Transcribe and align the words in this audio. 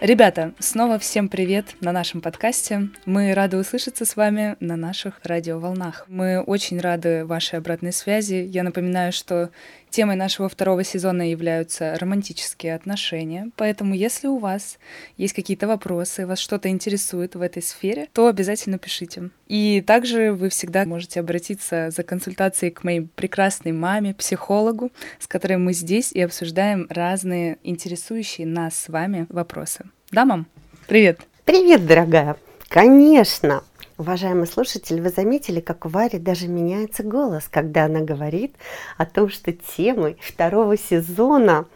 Ребята, 0.00 0.54
снова 0.60 1.00
всем 1.00 1.28
привет 1.28 1.74
на 1.80 1.90
нашем 1.90 2.20
подкасте. 2.20 2.88
Мы 3.04 3.34
рады 3.34 3.56
услышаться 3.56 4.04
с 4.04 4.14
вами 4.14 4.54
на 4.60 4.76
наших 4.76 5.18
радиоволнах. 5.24 6.04
Мы 6.06 6.40
очень 6.40 6.78
рады 6.78 7.24
вашей 7.26 7.58
обратной 7.58 7.92
связи. 7.92 8.48
Я 8.48 8.62
напоминаю, 8.62 9.12
что 9.12 9.50
темой 9.90 10.14
нашего 10.14 10.48
второго 10.48 10.84
сезона 10.84 11.28
являются 11.28 11.98
романтические 11.98 12.76
отношения. 12.76 13.50
Поэтому, 13.56 13.92
если 13.92 14.28
у 14.28 14.38
вас 14.38 14.78
есть 15.16 15.34
какие-то 15.34 15.66
вопросы, 15.66 16.26
вас 16.26 16.38
что-то 16.38 16.68
интересует 16.68 17.34
в 17.34 17.42
этой 17.42 17.62
сфере, 17.62 18.06
то 18.12 18.28
обязательно 18.28 18.78
пишите. 18.78 19.30
И 19.48 19.82
также 19.84 20.32
вы 20.32 20.48
всегда 20.50 20.84
можете 20.84 21.18
обратиться 21.18 21.90
за 21.90 22.04
консультацией 22.04 22.70
к 22.70 22.84
моей 22.84 23.00
прекрасной 23.00 23.72
маме, 23.72 24.14
психологу, 24.14 24.92
с 25.18 25.26
которой 25.26 25.56
мы 25.56 25.72
здесь 25.72 26.12
и 26.12 26.20
обсуждаем 26.20 26.86
разные 26.88 27.58
интересующие 27.64 28.46
нас 28.46 28.78
с 28.78 28.88
вами 28.88 29.26
вопросы. 29.28 29.86
Да, 30.10 30.24
мам? 30.24 30.46
Привет. 30.86 31.20
Привет, 31.44 31.86
дорогая. 31.86 32.36
Конечно. 32.68 33.62
Уважаемый 33.98 34.46
слушатель, 34.46 35.02
вы 35.02 35.10
заметили, 35.10 35.60
как 35.60 35.84
у 35.84 35.90
Вари 35.90 36.18
даже 36.18 36.48
меняется 36.48 37.02
голос, 37.02 37.46
когда 37.50 37.84
она 37.84 38.00
говорит 38.00 38.54
о 38.96 39.04
том, 39.04 39.28
что 39.28 39.52
темой 39.52 40.16
второго 40.22 40.78
сезона 40.78 41.66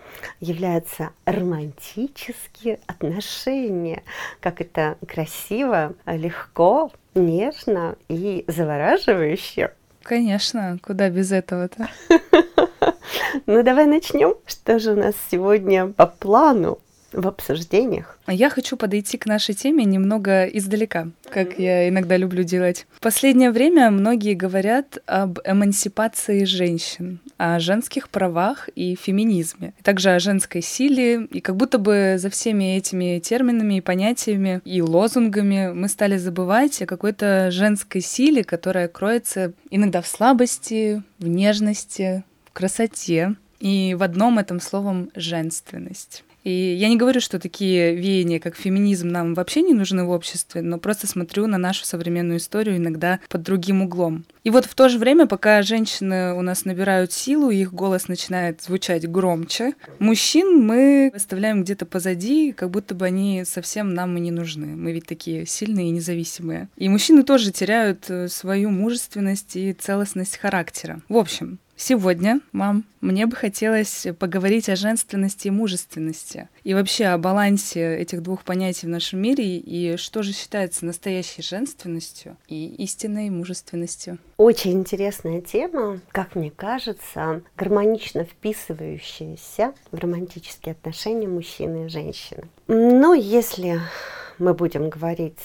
являются 0.40 1.10
романтические 1.26 2.78
отношения. 2.86 4.02
Как 4.40 4.62
это 4.62 4.96
красиво, 5.06 5.92
легко, 6.06 6.90
нежно 7.14 7.96
и 8.08 8.46
завораживающе. 8.46 9.72
Конечно, 10.02 10.78
куда 10.82 11.10
без 11.10 11.32
этого-то? 11.32 11.88
Ну 13.46 13.62
давай 13.62 13.86
начнем. 13.86 14.34
Что 14.46 14.78
же 14.78 14.92
у 14.92 14.96
нас 14.96 15.14
сегодня 15.30 15.88
по 15.88 16.06
плану? 16.06 16.78
В 17.12 17.26
обсуждениях. 17.26 18.18
Я 18.26 18.50
хочу 18.50 18.76
подойти 18.76 19.18
к 19.18 19.26
нашей 19.26 19.54
теме 19.54 19.84
немного 19.84 20.44
издалека, 20.44 21.08
как 21.30 21.58
я 21.58 21.88
иногда 21.88 22.16
люблю 22.16 22.44
делать. 22.44 22.86
В 22.92 23.00
последнее 23.00 23.50
время 23.50 23.90
многие 23.90 24.34
говорят 24.34 24.98
об 25.06 25.38
эмансипации 25.44 26.44
женщин, 26.44 27.20
о 27.36 27.58
женских 27.60 28.08
правах 28.08 28.68
и 28.74 28.94
феминизме, 28.94 29.74
также 29.82 30.10
о 30.10 30.18
женской 30.18 30.62
силе, 30.62 31.24
и 31.24 31.40
как 31.40 31.56
будто 31.56 31.78
бы 31.78 32.16
за 32.18 32.30
всеми 32.30 32.76
этими 32.76 33.18
терминами 33.18 33.78
и 33.78 33.80
понятиями 33.80 34.60
и 34.64 34.80
лозунгами 34.80 35.72
мы 35.72 35.88
стали 35.88 36.16
забывать 36.16 36.80
о 36.82 36.86
какой-то 36.86 37.50
женской 37.50 38.00
силе, 38.00 38.44
которая 38.44 38.88
кроется 38.88 39.52
иногда 39.70 40.00
в 40.00 40.06
слабости, 40.06 41.02
в 41.18 41.26
нежности, 41.26 42.24
в 42.44 42.52
красоте, 42.52 43.36
и 43.62 43.94
в 43.96 44.02
одном 44.02 44.38
этом 44.40 44.60
словом 44.60 45.10
женственность. 45.14 46.24
И 46.44 46.50
я 46.50 46.88
не 46.88 46.96
говорю, 46.96 47.20
что 47.20 47.38
такие 47.38 47.94
веяния, 47.94 48.40
как 48.40 48.56
феминизм, 48.56 49.08
нам 49.08 49.34
вообще 49.34 49.62
не 49.62 49.74
нужны 49.74 50.04
в 50.04 50.10
обществе, 50.10 50.62
но 50.62 50.78
просто 50.78 51.06
смотрю 51.06 51.46
на 51.46 51.58
нашу 51.58 51.84
современную 51.84 52.38
историю 52.38 52.76
иногда 52.76 53.20
под 53.28 53.42
другим 53.42 53.82
углом. 53.82 54.24
И 54.44 54.50
вот 54.50 54.64
в 54.64 54.74
то 54.74 54.88
же 54.88 54.98
время, 54.98 55.26
пока 55.26 55.62
женщины 55.62 56.34
у 56.34 56.42
нас 56.42 56.64
набирают 56.64 57.12
силу, 57.12 57.50
их 57.50 57.72
голос 57.72 58.08
начинает 58.08 58.60
звучать 58.60 59.08
громче, 59.08 59.74
мужчин 60.00 60.66
мы 60.66 61.12
оставляем 61.14 61.62
где-то 61.62 61.86
позади, 61.86 62.52
как 62.52 62.70
будто 62.70 62.94
бы 62.94 63.06
они 63.06 63.44
совсем 63.44 63.94
нам 63.94 64.16
и 64.16 64.20
не 64.20 64.32
нужны. 64.32 64.66
Мы 64.66 64.92
ведь 64.92 65.06
такие 65.06 65.46
сильные 65.46 65.88
и 65.88 65.92
независимые. 65.92 66.68
И 66.76 66.88
мужчины 66.88 67.22
тоже 67.22 67.52
теряют 67.52 68.10
э, 68.10 68.28
свою 68.28 68.70
мужественность 68.70 69.54
и 69.54 69.72
целостность 69.72 70.38
характера. 70.38 71.02
В 71.08 71.16
общем, 71.16 71.58
Сегодня, 71.76 72.40
мам, 72.52 72.84
мне 73.00 73.26
бы 73.26 73.34
хотелось 73.34 74.06
поговорить 74.18 74.68
о 74.68 74.76
женственности 74.76 75.48
и 75.48 75.50
мужественности. 75.50 76.48
И 76.64 76.74
вообще 76.74 77.06
о 77.06 77.18
балансе 77.18 77.96
этих 77.96 78.22
двух 78.22 78.44
понятий 78.44 78.86
в 78.86 78.90
нашем 78.90 79.20
мире 79.20 79.58
и 79.58 79.96
что 79.96 80.22
же 80.22 80.32
считается 80.32 80.86
настоящей 80.86 81.42
женственностью 81.42 82.36
и 82.46 82.66
истинной 82.76 83.30
мужественностью. 83.30 84.18
Очень 84.36 84.72
интересная 84.72 85.40
тема, 85.40 86.00
как 86.12 86.34
мне 86.36 86.50
кажется, 86.50 87.42
гармонично 87.56 88.24
вписывающаяся 88.24 89.74
в 89.90 89.98
романтические 89.98 90.72
отношения 90.72 91.26
мужчины 91.26 91.86
и 91.86 91.88
женщины. 91.88 92.44
Но 92.68 93.14
если 93.14 93.80
мы 94.38 94.54
будем 94.54 94.88
говорить 94.88 95.38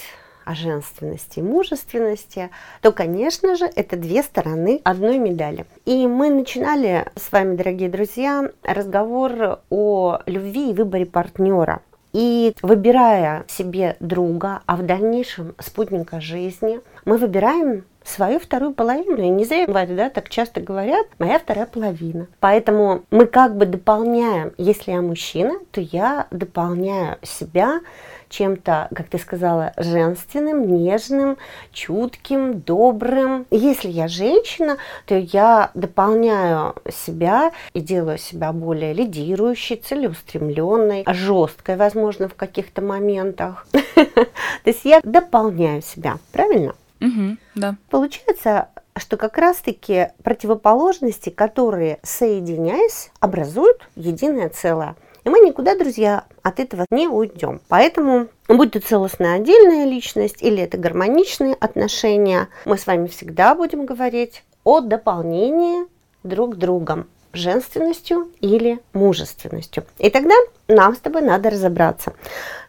о 0.48 0.56
женственности 0.56 1.40
и 1.40 1.44
мужественности, 1.44 2.50
то, 2.82 2.94
конечно 2.94 3.58
же, 3.58 3.66
это 3.66 3.98
две 3.98 4.24
стороны 4.24 4.80
одной 4.86 5.18
медали. 5.18 5.66
И 5.86 6.08
мы 6.08 6.30
начинали 6.30 7.06
с 7.16 7.32
вами, 7.34 7.58
дорогие 7.58 7.90
друзья, 7.90 8.50
разговор 8.64 9.60
о 9.70 10.20
любви 10.26 10.72
и 10.72 10.74
выборе 10.74 11.06
партнера. 11.06 11.82
И 12.14 12.56
выбирая 12.62 13.44
себе 13.48 13.98
друга, 14.00 14.62
а 14.66 14.78
в 14.78 14.86
дальнейшем 14.86 15.54
спутника 15.60 16.22
жизни, 16.22 16.80
мы 17.04 17.18
выбираем 17.18 17.84
свою 18.08 18.40
вторую 18.40 18.74
половину. 18.74 19.22
И 19.22 19.30
не 19.30 19.46
зря, 19.46 19.68
да, 19.68 20.10
так 20.10 20.30
часто 20.30 20.62
говорят, 20.62 21.08
моя 21.20 21.40
вторая 21.40 21.66
половина. 21.66 22.28
Поэтому 22.40 23.04
мы 23.12 23.26
как 23.26 23.58
бы 23.58 23.66
дополняем, 23.66 24.54
если 24.58 24.92
я 24.92 25.02
мужчина, 25.02 25.60
то 25.72 25.82
я 25.82 26.28
дополняю 26.32 27.18
себя 27.22 27.82
чем-то, 28.30 28.90
как 28.94 29.08
ты 29.08 29.18
сказала, 29.18 29.74
женственным, 29.78 30.68
нежным, 30.68 31.38
чутким, 31.72 32.60
добрым. 32.60 33.46
Если 33.52 33.90
я 33.90 34.08
женщина, 34.08 34.78
то 35.06 35.16
я 35.16 35.72
дополняю 35.74 36.76
себя 36.92 37.52
и 37.74 37.80
делаю 37.80 38.18
себя 38.18 38.52
более 38.52 38.94
лидирующей, 38.94 39.78
целеустремленной, 39.78 41.06
жесткой, 41.08 41.78
возможно, 41.78 42.28
в 42.28 42.36
каких-то 42.36 42.82
моментах. 42.82 43.68
То 43.96 44.20
есть 44.66 44.84
я 44.84 45.00
дополняю 45.04 45.82
себя, 45.82 46.18
правильно? 46.32 46.76
Угу, 47.00 47.38
да. 47.56 47.76
Получается, 47.90 48.70
что 48.96 49.18
как 49.18 49.38
раз-таки 49.38 50.10
противоположности, 50.24 51.30
которые 51.30 52.00
соединяясь, 52.04 53.12
образуют 53.20 53.88
единое 53.96 54.50
целое. 54.50 54.96
И 55.24 55.30
мы 55.30 55.40
никуда, 55.40 55.78
друзья, 55.78 56.24
от 56.42 56.60
этого 56.60 56.86
не 56.90 57.08
уйдем. 57.08 57.60
Поэтому, 57.68 58.28
будь 58.48 58.72
то 58.72 58.80
целостная 58.80 59.36
отдельная 59.36 59.86
личность 59.86 60.42
или 60.42 60.64
это 60.64 60.78
гармоничные 60.78 61.54
отношения, 61.54 62.48
мы 62.66 62.78
с 62.78 62.88
вами 62.88 63.08
всегда 63.08 63.54
будем 63.54 63.86
говорить 63.86 64.44
о 64.64 64.80
дополнении 64.80 65.86
друг 66.24 66.56
другом 66.56 67.08
женственностью 67.38 68.30
или 68.42 68.80
мужественностью. 68.94 69.86
И 69.98 70.10
тогда 70.10 70.34
нам 70.68 70.96
с 70.96 71.00
тобой 71.00 71.22
надо 71.22 71.50
разобраться, 71.50 72.14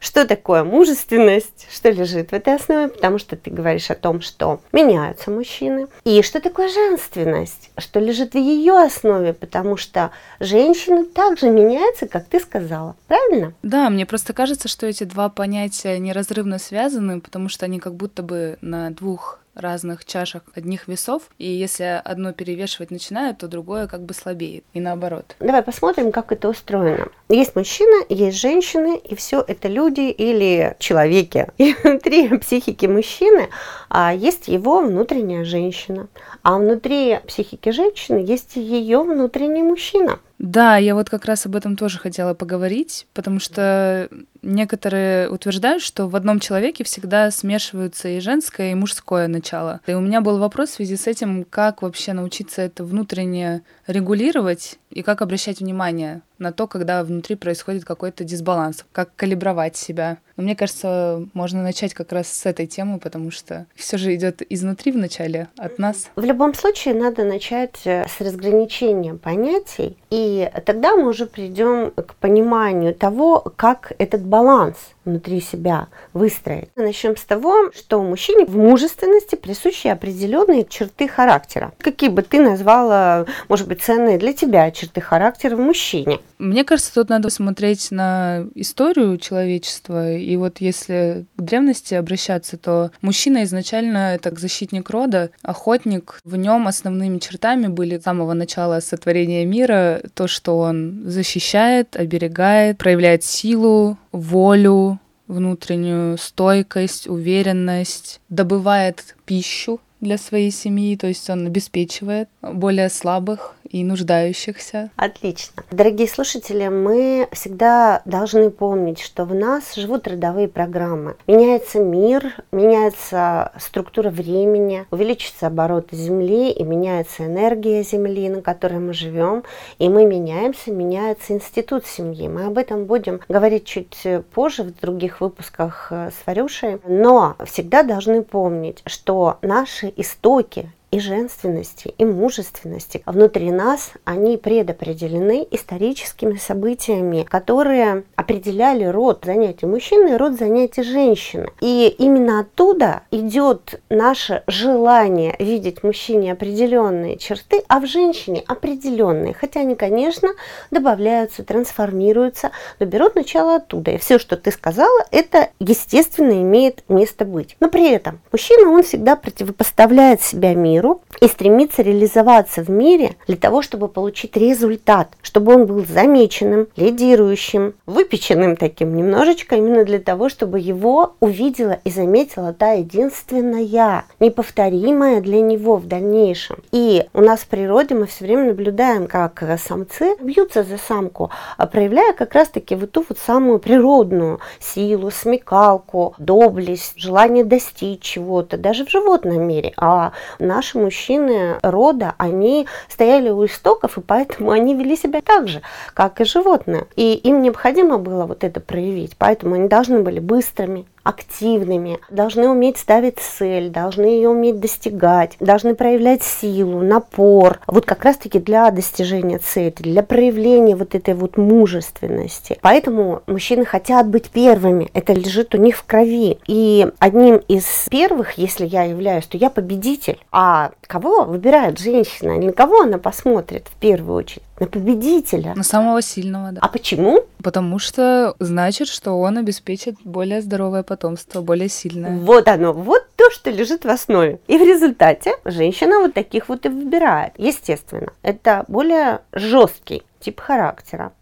что 0.01 0.27
такое 0.27 0.63
мужественность, 0.63 1.67
что 1.71 1.91
лежит 1.91 2.31
в 2.31 2.33
этой 2.33 2.55
основе, 2.55 2.89
потому 2.89 3.19
что 3.19 3.37
ты 3.37 3.51
говоришь 3.51 3.91
о 3.91 3.97
том, 3.97 4.21
что 4.21 4.61
меняются 4.73 5.31
мужчины, 5.31 5.89
и 6.05 6.23
что 6.23 6.41
такое 6.41 6.69
женственность, 6.69 7.71
что 7.77 7.99
лежит 7.99 8.35
в 8.35 8.39
ее 8.39 8.79
основе, 8.79 9.33
потому 9.33 9.77
что 9.77 10.13
женщины 10.39 11.05
также 11.05 11.51
меняются, 11.51 12.07
как 12.07 12.27
ты 12.27 12.39
сказала, 12.39 12.95
правильно? 13.09 13.53
Да, 13.63 13.91
мне 13.91 14.07
просто 14.07 14.33
кажется, 14.33 14.69
что 14.69 14.87
эти 14.87 15.05
два 15.05 15.29
понятия 15.29 15.99
неразрывно 15.99 16.59
связаны, 16.59 17.21
потому 17.21 17.49
что 17.49 17.67
они 17.67 17.81
как 17.81 17.95
будто 17.95 18.23
бы 18.23 18.59
на 18.61 18.91
двух 18.91 19.41
разных 19.59 20.05
чашах 20.05 20.43
одних 20.55 20.89
весов, 20.89 21.23
и 21.39 21.47
если 21.47 22.01
одно 22.05 22.33
перевешивать 22.33 22.91
начинает, 22.91 23.39
то 23.39 23.49
другое 23.49 23.87
как 23.87 24.03
бы 24.03 24.15
слабеет, 24.15 24.65
и 24.73 24.81
наоборот. 24.81 25.37
Давай 25.41 25.63
посмотрим, 25.63 26.13
как 26.13 26.33
это 26.33 26.49
устроено. 26.49 27.09
Есть 27.29 27.57
мужчина, 27.57 28.05
есть 28.09 28.39
женщины, 28.39 28.97
и 28.97 29.15
все 29.15 29.45
это 29.47 29.69
люди 29.69 30.11
или 30.11 30.77
человеки. 30.79 31.49
И 31.59 31.75
внутри 31.83 32.39
психики 32.39 32.87
мужчины 32.87 33.49
а 33.91 34.13
есть 34.13 34.49
его 34.49 34.83
внутренняя 34.83 35.45
женщина, 35.45 36.09
а 36.43 36.59
внутри 36.59 37.19
психики 37.27 37.71
женщины 37.71 38.19
есть 38.19 38.57
ее 38.57 39.03
внутренний 39.03 39.63
мужчина. 39.63 40.21
Да, 40.39 40.77
я 40.77 40.95
вот 40.95 41.11
как 41.11 41.25
раз 41.25 41.47
об 41.47 41.57
этом 41.57 41.77
тоже 41.77 41.99
хотела 41.99 42.35
поговорить, 42.35 43.07
потому 43.13 43.41
что 43.41 44.09
некоторые 44.43 45.29
утверждают, 45.29 45.83
что 45.83 46.09
в 46.09 46.17
одном 46.17 46.41
человеке 46.41 46.85
всегда 46.85 47.31
смешиваются 47.31 48.09
и 48.09 48.21
женское, 48.21 48.73
и 48.73 48.75
мужское 48.75 49.29
начало. 49.29 49.81
И 49.87 49.93
у 49.93 50.01
меня 50.01 50.21
был 50.21 50.39
вопрос 50.39 50.71
в 50.71 50.75
связи 50.75 50.97
с 50.97 51.07
этим, 51.07 51.45
как 51.45 51.83
вообще 51.83 52.13
научиться 52.13 52.63
это 52.63 52.85
внутренне 52.85 53.63
регулировать 53.87 54.79
и 54.91 55.03
как 55.03 55.23
обращать 55.23 55.61
внимание 55.61 56.23
на 56.39 56.53
то, 56.53 56.67
когда 56.67 57.03
внутри 57.03 57.37
происходит 57.37 57.85
какой-то 57.85 58.25
дисбаланс, 58.25 58.85
как 58.93 59.15
калибровать 59.17 59.77
себя. 59.77 60.19
Но 60.37 60.45
мне 60.45 60.55
кажется, 60.55 61.27
можно 61.35 61.63
начать 61.63 61.95
как 61.95 62.13
раз 62.13 62.29
с 62.29 62.47
этой 62.47 62.67
темы, 62.67 63.01
потому 63.01 63.31
что 63.31 63.67
все 63.75 63.99
же 63.99 64.15
идет 64.15 64.41
изнутри 64.49 64.93
вначале, 64.93 65.49
от 65.57 65.79
нас. 65.79 66.09
В 66.15 66.25
любом 66.25 66.55
случае 66.55 66.95
надо 66.95 67.25
начать 67.25 67.81
э, 67.85 68.07
с 68.09 68.21
разграничения 68.21 69.15
понятий, 69.15 69.97
и 70.11 70.49
тогда 70.65 70.95
мы 70.95 71.09
уже 71.09 71.27
придем 71.27 71.91
к 71.91 72.15
пониманию 72.15 72.95
того, 72.95 73.41
как 73.57 73.93
этот 73.99 74.25
баланс 74.29 74.95
внутри 75.09 75.41
себя 75.41 75.89
выстроить. 76.13 76.69
Начнем 76.77 77.17
с 77.17 77.25
того, 77.25 77.73
что 77.73 78.03
мужчине 78.03 78.45
в 78.45 78.57
мужественности 78.57 79.35
присущи 79.35 79.89
определенные 79.89 80.65
черты 80.65 81.09
характера. 81.09 81.73
Какие 81.79 82.11
бы 82.11 82.23
ты 82.23 82.41
назвала, 82.41 83.27
может 83.49 83.67
быть, 83.67 83.83
ценные 83.83 84.19
для 84.19 84.33
тебя 84.33 84.71
черты 84.71 85.01
характера 85.01 85.57
в 85.57 85.61
мужчине? 85.61 86.21
Мне 86.39 86.65
кажется, 86.65 86.95
тут 86.95 87.09
надо 87.09 87.31
смотреть 87.31 87.91
на 87.91 88.45
историю 88.55 89.17
человечества. 89.19 90.15
И 90.15 90.37
вот 90.37 90.61
если 90.61 91.27
к 91.37 91.43
древности 91.43 91.95
обращаться, 91.95 92.57
то 92.57 92.91
мужчина 93.01 93.45
изначально 93.45 94.15
это 94.15 94.35
защитник 94.39 94.91
рода, 94.91 95.31
охотник. 95.43 96.21
В 96.25 96.37
нем 96.37 96.69
основными 96.69 97.19
чертами 97.19 97.67
были 97.67 97.99
с 97.99 98.03
самого 98.03 98.35
начала 98.35 98.81
сотворения 98.81 99.45
мира 99.45 100.01
то, 100.15 100.29
что 100.29 100.59
он 100.59 101.03
защищает, 101.05 101.97
оберегает, 101.97 102.79
проявляет 102.79 103.25
силу, 103.25 103.99
волю, 104.13 104.98
внутреннюю 105.29 106.19
стойкость, 106.19 107.07
уверенность, 107.07 108.21
добывает 108.29 109.15
пищу 109.25 109.81
для 110.01 110.19
своей 110.19 110.51
семьи, 110.51 110.97
то 110.97 111.07
есть 111.07 111.29
он 111.31 111.47
обеспечивает 111.47 112.29
более 112.43 112.89
слабых 112.89 113.55
и 113.69 113.85
нуждающихся. 113.85 114.91
Отлично. 114.97 115.63
Дорогие 115.71 116.09
слушатели, 116.09 116.69
мы 116.69 117.29
всегда 117.33 118.01
должны 118.07 118.51
помнить, 118.51 118.99
что 118.99 119.25
в 119.25 119.35
нас 119.35 119.75
живут 119.75 120.09
родовые 120.09 120.49
программы. 120.49 121.17
Меняется 121.27 121.79
мир, 121.79 122.35
меняется 122.51 123.53
структура 123.59 124.09
времени, 124.09 124.87
увеличится 124.91 125.49
обороты 125.49 125.97
Земли 125.97 126.51
и 126.51 126.63
меняется 126.63 127.27
энергия 127.27 127.83
Земли, 127.83 128.31
на 128.31 128.41
которой 128.41 128.79
мы 128.79 128.95
живем, 128.95 129.45
и 129.79 129.89
мы 129.91 130.07
меняемся, 130.07 130.71
меняется 130.71 131.35
институт 131.35 131.87
семьи. 131.87 132.27
Мы 132.29 132.47
об 132.47 132.57
этом 132.57 132.87
будем 132.87 133.21
говорить 133.29 133.67
чуть 133.67 134.07
позже 134.33 134.63
в 134.63 134.75
других 134.81 135.21
выпусках 135.21 135.93
с 135.93 136.15
Варюшей, 136.25 136.81
но 136.87 137.37
всегда 137.45 137.83
должны 137.83 138.23
помнить, 138.23 138.83
что 138.87 139.39
наши 139.43 139.88
истоки 139.97 140.71
и 140.91 141.01
женственности, 141.01 141.95
и 141.99 142.05
мужественности 142.05 143.03
внутри 143.07 143.51
нас, 143.51 143.93
они 144.05 144.37
предопределены 144.37 145.47
историческими 145.51 146.37
событиями, 146.37 147.27
которые 147.29 148.05
определяли 148.17 148.85
род 148.85 149.25
занятий 149.25 149.67
мужчины 149.67 150.15
и 150.15 150.17
род 150.17 150.39
занятий 150.39 150.83
женщины. 150.83 151.51
И 151.61 151.95
именно 151.99 152.41
оттуда 152.41 153.03
идет 153.11 153.81
наше 153.91 154.43
желание 154.47 155.37
видеть 155.39 155.81
в 155.81 155.85
мужчине 155.85 156.33
определенные 156.33 157.17
черты, 157.17 157.63
а 157.69 157.81
в 157.81 157.87
женщине 157.87 158.43
определенные. 158.47 159.35
Хотя 159.35 159.61
они, 159.61 159.75
конечно, 159.75 160.31
добавляются, 160.71 161.45
трансформируются, 161.45 162.51
но 162.81 162.87
берут 162.87 163.15
начало 163.15 163.57
оттуда. 163.57 163.93
И 163.93 163.99
все, 163.99 164.19
что 164.19 164.37
ты 164.37 164.51
сказала, 164.51 165.05
это 165.11 165.49
естественно 165.61 166.33
имеет 166.33 166.85
место 166.89 167.25
быть. 167.25 167.57
Но 167.61 167.69
при 167.69 167.91
этом 167.91 168.21
мужчина, 168.33 168.71
он 168.71 168.83
всегда 168.83 169.17
противопоставляет 169.17 170.23
себя 170.23 170.55
миру, 170.55 170.78
миру 170.79 171.03
и 171.21 171.27
стремится 171.27 171.83
реализоваться 171.83 172.63
в 172.63 172.71
мире 172.71 173.17
для 173.27 173.37
того, 173.37 173.63
чтобы 173.63 173.89
получить 173.89 174.37
результат, 174.37 175.09
чтобы 175.23 175.55
он 175.55 175.67
был 175.67 175.85
замеченным, 175.85 176.69
лидирующим, 176.77 177.75
выпеченным 177.87 178.57
таким 178.57 178.97
немножечко, 178.97 179.57
именно 179.57 179.85
для 179.85 179.99
того, 179.99 180.29
чтобы 180.29 180.61
его 180.61 181.15
увидела 181.21 181.79
и 181.85 181.91
заметила 181.91 182.53
та 182.53 182.73
единственная, 182.73 184.05
неповторимая 184.21 185.21
для 185.21 185.41
него 185.41 185.77
в 185.77 185.87
дальнейшем. 185.87 186.63
И 186.73 187.07
у 187.13 187.21
нас 187.21 187.41
в 187.41 187.49
природе 187.49 187.95
мы 187.95 188.07
все 188.07 188.25
время 188.25 188.45
наблюдаем, 188.45 189.07
как 189.07 189.43
самцы 189.59 190.17
бьются 190.21 190.63
за 190.63 190.79
самку, 190.79 191.31
а 191.57 191.67
проявляя 191.67 192.13
как 192.13 192.35
раз-таки 192.35 192.75
вот 192.75 192.93
ту 192.93 193.05
вот 193.09 193.19
самую 193.19 193.59
природную 193.59 194.41
силу, 194.61 195.11
смекалку, 195.11 196.15
доблесть, 196.19 196.95
желание 196.97 197.45
достичь 197.45 198.03
чего-то, 198.03 198.57
даже 198.57 198.85
в 198.85 198.91
животном 198.91 199.43
мире. 199.43 199.73
А 199.77 200.13
наш 200.39 200.68
наши 200.69 200.79
мужчины 200.79 201.59
рода, 201.63 202.15
они 202.19 202.67
стояли 202.89 203.31
у 203.31 203.45
истоков, 203.47 203.99
и 203.99 204.01
поэтому 204.01 204.51
они 204.51 204.75
вели 204.75 204.97
себя 204.97 205.21
так 205.21 205.49
же, 205.49 205.63
как 205.95 206.21
и 206.21 206.25
животные. 206.25 206.87
И 206.97 207.15
им 207.15 207.43
необходимо 207.43 207.99
было 207.99 208.27
вот 208.27 208.45
это 208.45 208.61
проявить, 208.61 209.17
поэтому 209.17 209.55
они 209.55 209.69
должны 209.69 210.01
были 210.01 210.19
быстрыми, 210.19 210.87
активными, 211.09 212.01
должны 212.11 212.49
уметь 212.49 212.77
ставить 212.77 213.19
цель, 213.19 213.71
должны 213.71 214.05
ее 214.05 214.29
уметь 214.29 214.61
достигать, 214.61 215.37
должны 215.41 215.75
проявлять 215.75 216.23
силу, 216.23 216.83
напор. 216.83 217.61
Вот 217.67 217.87
как 217.87 218.05
раз-таки 218.05 218.39
для 218.39 218.71
достижения 218.71 219.39
цели, 219.39 219.75
для 219.79 220.03
проявления 220.03 220.77
вот 220.77 220.95
этой 220.95 221.15
вот 221.15 221.39
мужественности. 221.39 222.59
Поэтому 222.61 223.23
мужчины 223.27 223.65
хотят 223.65 224.07
быть 224.07 224.29
первыми, 224.29 224.91
это 224.93 225.15
лежит 225.15 225.55
у 225.55 225.59
них 225.59 225.79
в 225.79 225.85
крови. 225.85 226.39
И 226.47 226.87
одним 226.99 227.37
из 227.49 227.65
первых, 227.91 228.33
если 228.33 228.67
я 228.67 228.83
являюсь, 228.83 229.27
то 229.27 229.39
я 229.39 229.49
победитель. 229.49 230.19
А 230.31 230.73
кого 230.83 231.25
выбирает 231.25 231.79
женщина? 231.79 232.37
На 232.37 232.53
кого 232.53 232.83
она 232.83 232.99
посмотрит 232.99 233.67
в 233.69 233.81
первую 233.81 234.17
очередь? 234.17 234.43
На 234.61 234.67
победителя. 234.67 235.55
На 235.55 235.63
самого 235.63 236.03
сильного, 236.03 236.53
да. 236.53 236.61
А 236.63 236.69
почему? 236.69 237.21
Потому 237.43 237.79
что 237.79 238.35
значит, 238.39 238.89
что 238.89 239.13
он 239.21 239.39
обеспечит 239.39 239.97
более 240.05 240.43
здоровое 240.43 240.83
потомство, 240.83 241.41
более 241.41 241.69
сильное. 241.69 242.17
Вот 242.17 242.49
оно, 242.49 242.73
вот 242.73 243.07
то, 243.17 243.31
что 243.31 243.51
лежит 243.51 243.85
в 243.85 243.89
основе. 243.89 244.41
И 244.47 244.59
в 244.59 244.63
результате 244.63 245.33
женщина 245.45 246.01
вот 246.01 246.15
таких 246.15 246.49
вот 246.49 246.67
и 246.67 246.69
выбирает. 246.69 247.33
Естественно, 247.37 248.13
это 248.23 248.65
более 248.69 249.21
жесткий 249.33 250.03
тип 250.21 250.41
характера 250.41 251.13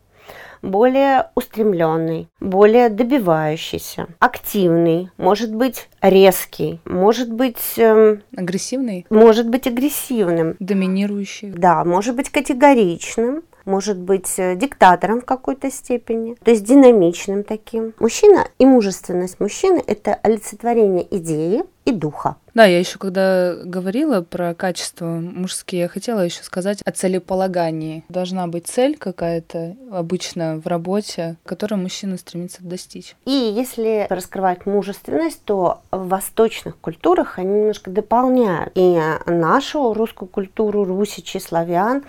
более 0.67 1.31
устремленный, 1.35 2.29
более 2.41 2.89
добивающийся, 2.89 4.09
активный, 4.19 5.11
может 5.17 5.55
быть 5.55 5.89
резкий, 6.03 6.81
может 6.85 7.33
быть 7.33 7.79
эм, 7.79 8.23
агрессивный, 8.37 9.07
может 9.11 9.49
быть 9.49 9.67
агрессивным, 9.67 10.57
доминирующий, 10.59 11.51
да, 11.51 11.85
может 11.85 12.17
быть 12.17 12.31
категоричным, 12.31 13.43
может 13.67 13.99
быть 13.99 14.33
э, 14.39 14.57
диктатором 14.57 15.21
в 15.21 15.25
какой-то 15.25 15.71
степени, 15.71 16.35
то 16.43 16.51
есть 16.51 16.65
динамичным 16.65 17.45
таким. 17.45 17.93
Мужчина 17.99 18.47
и 18.59 18.65
мужественность 18.65 19.41
мужчины– 19.41 19.83
это 19.87 20.15
олицетворение 20.15 21.07
идеи 21.17 21.65
и 21.85 21.93
духа. 21.93 22.37
Да, 22.55 22.65
я 22.65 22.79
еще 22.79 22.99
когда 22.99 23.55
говорила 23.55 24.23
про 24.23 24.55
качества 24.55 25.05
мужские, 25.05 25.83
я 25.83 25.89
хотела 25.89 26.21
еще 26.21 26.43
сказать 26.43 26.81
о 26.83 26.91
целеполагании. 26.91 28.05
Должна 28.09 28.47
быть 28.47 28.67
цель 28.67 28.97
какая-то 28.97 29.77
обычно 29.93 30.61
в 30.65 30.67
работе, 30.67 31.37
которую 31.45 31.81
мужчина 31.81 32.17
стремится 32.17 32.65
достичь. 32.65 33.15
И 33.25 33.31
если 33.31 34.07
раскрывать 34.09 34.67
мужественность, 34.67 35.43
то 35.45 35.83
в 35.91 36.09
восточных 36.09 36.77
культурах 36.79 37.39
они 37.39 37.53
немножко 37.53 37.91
дополняют 37.91 38.73
и 38.75 38.99
нашу 39.27 39.93
русскую 39.93 40.29
культуру, 40.29 40.85
русичи, 40.85 41.39
славян, 41.39 42.05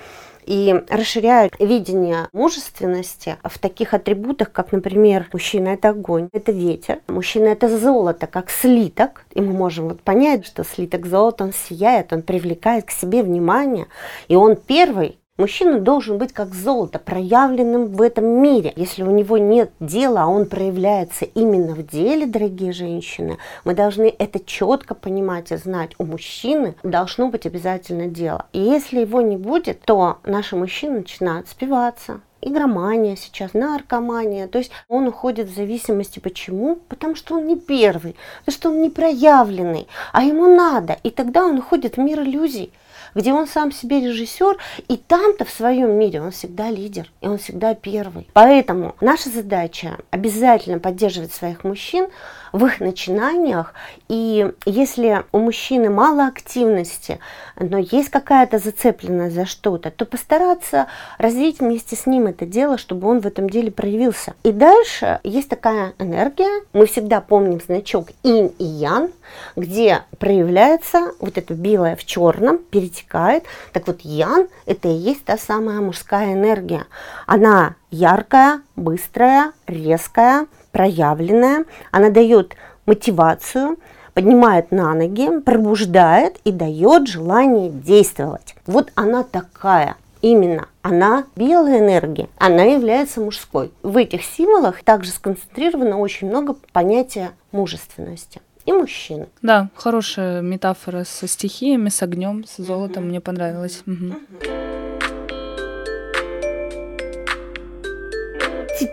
и 0.48 0.74
расширяют 0.90 1.54
видение 1.60 2.30
мужественности 2.32 3.38
в 3.44 3.60
таких 3.60 3.94
атрибутах, 3.94 4.52
как, 4.52 4.72
например, 4.72 5.28
мужчина– 5.34 5.68
это 5.70 5.90
огонь, 5.90 6.30
это 6.32 6.52
ветер, 6.52 7.02
мужчина– 7.08 7.46
это 7.48 7.78
золото, 7.78 8.28
как 8.28 8.50
слиток, 8.50 9.26
и 9.34 9.42
мы 9.42 9.52
можем 9.52 9.90
вот 9.90 10.02
понять, 10.02 10.46
что 10.46 10.64
слиток 10.64 11.06
золота, 11.06 11.44
он 11.44 11.54
сияет, 11.54 12.14
он 12.14 12.22
привлекает 12.22 12.86
к 12.86 12.92
себе 12.92 13.24
внимание, 13.24 13.88
и 14.30 14.36
он 14.36 14.56
первый 14.56 15.20
Мужчина 15.38 15.80
должен 15.80 16.18
быть 16.18 16.34
как 16.34 16.56
золото, 16.56 16.98
проявленным 16.98 17.94
в 17.94 18.02
этом 18.02 18.26
мире. 18.26 18.74
Если 18.76 19.04
у 19.04 19.12
него 19.12 19.38
нет 19.38 19.72
дела, 19.80 20.24
а 20.24 20.28
он 20.28 20.48
проявляется 20.48 21.26
именно 21.26 21.76
в 21.76 21.86
деле, 21.86 22.26
дорогие 22.26 22.72
женщины, 22.72 23.38
мы 23.64 23.76
должны 23.76 24.12
это 24.18 24.40
четко 24.40 24.96
понимать 24.96 25.52
и 25.52 25.58
знать. 25.58 25.92
У 26.00 26.06
мужчины 26.06 26.74
должно 26.82 27.30
быть 27.30 27.46
обязательно 27.46 28.08
дело. 28.08 28.48
И 28.52 28.60
если 28.60 29.02
его 29.02 29.22
не 29.22 29.38
будет, 29.38 29.82
то 29.82 30.18
наши 30.26 30.56
мужчины 30.56 31.00
начинают 31.00 31.48
спиваться, 31.48 32.22
игромания 32.42 33.16
сейчас, 33.16 33.54
наркомания. 33.54 34.48
То 34.48 34.58
есть 34.58 34.72
он 34.88 35.08
уходит 35.08 35.50
в 35.50 35.56
зависимости. 35.56 36.18
Почему? 36.18 36.80
Потому 36.90 37.14
что 37.14 37.36
он 37.36 37.46
не 37.46 37.58
первый, 37.58 38.16
потому 38.40 38.56
что 38.56 38.70
он 38.70 38.82
не 38.82 38.90
проявленный, 38.90 39.88
а 40.14 40.24
ему 40.24 40.48
надо. 40.48 40.98
И 41.04 41.12
тогда 41.12 41.46
он 41.46 41.60
уходит 41.60 41.98
в 41.98 42.00
мир 42.00 42.22
иллюзий 42.22 42.72
где 43.18 43.34
он 43.34 43.48
сам 43.48 43.72
себе 43.72 44.00
режиссер, 44.00 44.58
и 44.88 44.96
там-то 44.96 45.44
в 45.44 45.50
своем 45.50 45.92
мире 45.98 46.22
он 46.22 46.32
всегда 46.32 46.70
лидер, 46.70 47.12
и 47.22 47.28
он 47.28 47.40
всегда 47.40 47.74
первый. 47.74 48.28
Поэтому 48.34 48.96
наша 49.02 49.30
задача 49.30 49.98
обязательно 50.12 50.80
поддерживать 50.80 51.34
своих 51.34 51.64
мужчин 51.64 52.08
в 52.52 52.66
их 52.66 52.80
начинаниях, 52.80 53.74
и 54.08 54.52
если 54.66 55.24
у 55.32 55.40
мужчины 55.40 55.90
мало 55.90 56.28
активности, 56.28 57.20
но 57.60 57.78
есть 57.78 58.10
какая-то 58.10 58.60
зацепленность 58.60 59.36
за 59.36 59.46
что-то, 59.46 59.92
то 59.92 60.06
постараться 60.06 60.88
развить 61.18 61.60
вместе 61.60 61.96
с 61.96 62.06
ним 62.06 62.28
это 62.28 62.46
дело, 62.46 62.78
чтобы 62.78 63.08
он 63.08 63.20
в 63.20 63.28
этом 63.28 63.50
деле 63.50 63.72
проявился. 63.72 64.34
И 64.44 64.52
дальше 64.52 65.20
есть 65.24 65.50
такая 65.50 65.94
энергия, 66.00 66.64
мы 66.74 66.86
всегда 66.86 67.22
помним 67.22 67.60
значок 67.62 68.08
инь 68.24 68.54
и 68.60 68.64
ян, 68.64 69.10
где 69.56 70.04
проявляется 70.20 71.12
вот 71.20 71.38
это 71.38 71.54
белое 71.54 71.96
в 71.96 72.06
черном, 72.06 72.58
перетекает. 72.58 73.44
Так 73.74 73.88
вот, 73.88 74.02
ян– 74.02 74.48
это 74.66 74.88
и 74.88 74.94
есть 74.94 75.26
та 75.26 75.38
самая 75.38 75.80
мужская 75.80 76.34
энергия. 76.34 76.86
Она 77.26 77.76
яркая, 77.92 78.62
быстрая, 78.76 79.52
резкая, 79.66 80.48
проявленная, 80.72 81.66
она 81.92 82.10
дает 82.10 82.56
мотивацию, 82.86 83.78
поднимает 84.14 84.72
на 84.72 84.94
ноги, 84.94 85.40
пробуждает 85.40 86.38
и 86.44 86.52
дает 86.52 87.08
желание 87.08 87.70
действовать. 87.70 88.56
Вот 88.66 88.92
она 88.96 89.24
такая 89.24 89.96
именно 90.22 90.68
она 90.82 91.26
белая 91.36 91.80
энергия, 91.80 92.30
она 92.38 92.64
является 92.64 93.22
мужской. 93.22 93.72
В 93.84 93.98
этих 93.98 94.24
символах 94.24 94.84
также 94.84 95.12
сконцентрировано 95.12 95.98
очень 95.98 96.30
много 96.30 96.56
понятия 96.72 97.32
мужественности 97.52 98.42
и 98.66 98.72
мужчины. 98.72 99.28
Да, 99.42 99.70
хорошая 99.76 100.42
метафора 100.42 101.04
со 101.04 101.28
стихиями, 101.28 101.90
с 101.90 102.02
огнем, 102.02 102.46
с 102.46 102.58
золотом, 102.58 103.04
угу. 103.04 103.10
мне 103.10 103.22
понравилось. 103.22 103.84
Угу. 103.86 104.67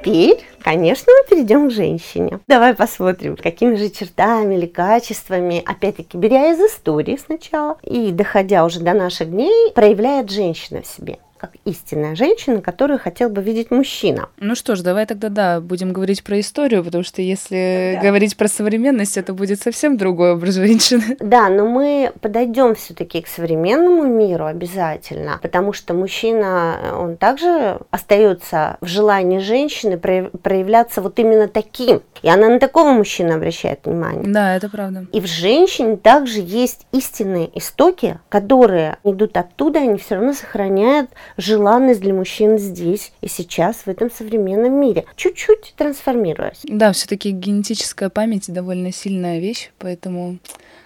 Теперь, 0.05 0.45
конечно, 0.63 1.11
мы 1.11 1.29
перейдем 1.31 1.69
к 1.69 1.73
женщине. 1.73 2.41
Давай 2.47 2.75
посмотрим, 2.75 3.37
какими 3.37 3.75
же 3.77 3.89
чертами 3.89 4.55
или 4.55 4.67
качествами, 4.67 5.63
опять-таки, 5.65 6.19
беря 6.19 6.53
из 6.53 6.61
истории 6.61 7.17
сначала 7.17 7.79
и 7.83 8.13
доходя 8.13 8.67
уже 8.67 8.81
до 8.81 8.93
наших 8.93 9.31
дней, 9.31 9.73
проявляет 9.75 10.31
женщина 10.31 10.83
в 10.83 10.87
себе 10.87 11.19
как 11.45 11.57
истинная 11.67 12.15
женщина, 12.15 12.63
которую 12.63 12.99
хотел 12.99 13.29
бы 13.29 13.43
видеть 13.43 13.71
мужчина. 13.71 14.29
Ну 14.39 14.55
что 14.55 14.77
ж, 14.77 14.81
давай 14.81 15.05
тогда, 15.05 15.29
да, 15.29 15.61
будем 15.61 15.93
говорить 15.93 16.25
про 16.25 16.41
историю, 16.41 16.83
потому 16.83 17.05
что 17.05 17.21
если 17.21 17.95
да. 17.97 18.09
говорить 18.09 18.37
про 18.37 18.49
современность, 18.49 19.19
это 19.19 19.35
будет 19.35 19.61
совсем 19.61 19.99
другой 19.99 20.33
образ 20.33 20.55
женщины. 20.55 21.17
Да, 21.35 21.49
но 21.49 21.67
мы 21.67 22.13
подойдем 22.21 22.75
все-таки 22.75 23.21
к 23.21 23.27
современному 23.27 24.05
миру 24.05 24.45
обязательно, 24.45 25.39
потому 25.43 25.73
что 25.73 25.93
мужчина, 25.93 26.97
он 26.99 27.17
также 27.17 27.81
остается 27.91 28.77
в 28.81 28.87
желании 28.87 29.39
женщины 29.39 29.99
проявляться 29.99 31.01
вот 31.01 31.19
именно 31.19 31.49
таким. 31.49 32.03
И 32.23 32.29
она 32.29 32.49
на 32.49 32.59
такого 32.59 32.93
мужчину 32.93 33.35
обращает 33.35 33.81
внимание. 33.85 34.25
Да, 34.27 34.57
это 34.57 34.69
правда. 34.69 35.07
И 35.13 35.21
в 35.21 35.27
женщине 35.27 35.97
также 35.97 36.41
есть 36.41 36.87
истинные 36.93 37.51
истоки, 37.59 38.19
которые 38.29 38.99
идут 39.03 39.37
оттуда, 39.37 39.81
они 39.81 39.99
все 39.99 40.17
равно 40.17 40.33
сохраняют 40.33 41.11
желанность 41.37 42.00
для 42.00 42.14
мужчин 42.14 42.59
здесь 42.59 43.12
и 43.21 43.29
сейчас, 43.29 43.76
в 43.85 43.88
этом 43.88 44.11
современном 44.11 44.81
мире, 44.81 45.05
чуть-чуть 45.17 45.75
трансформируясь. 45.76 46.61
Да, 46.64 46.93
все-таки 46.93 47.31
генетическая 47.31 48.09
память 48.09 48.53
довольно 48.53 48.93
сильная 48.93 49.38
вещь, 49.41 49.71
поэтому 49.79 50.38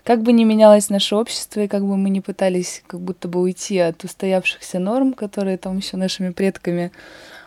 как 0.05 0.23
бы 0.23 0.33
ни 0.33 0.45
менялось 0.45 0.89
наше 0.91 1.17
общество, 1.17 1.61
и 1.61 1.69
как 1.69 1.85
бы 1.85 1.97
мы 1.97 2.11
ни 2.11 2.21
пытались 2.21 2.83
как 2.87 3.01
будто 3.01 3.29
бы 3.29 3.41
уйти 3.41 3.79
от 3.79 4.03
устоявшихся 4.05 4.79
норм, 4.79 5.13
которые 5.13 5.59
там 5.59 5.77
еще 5.77 5.97
нашими 5.97 6.31
предками 6.31 6.93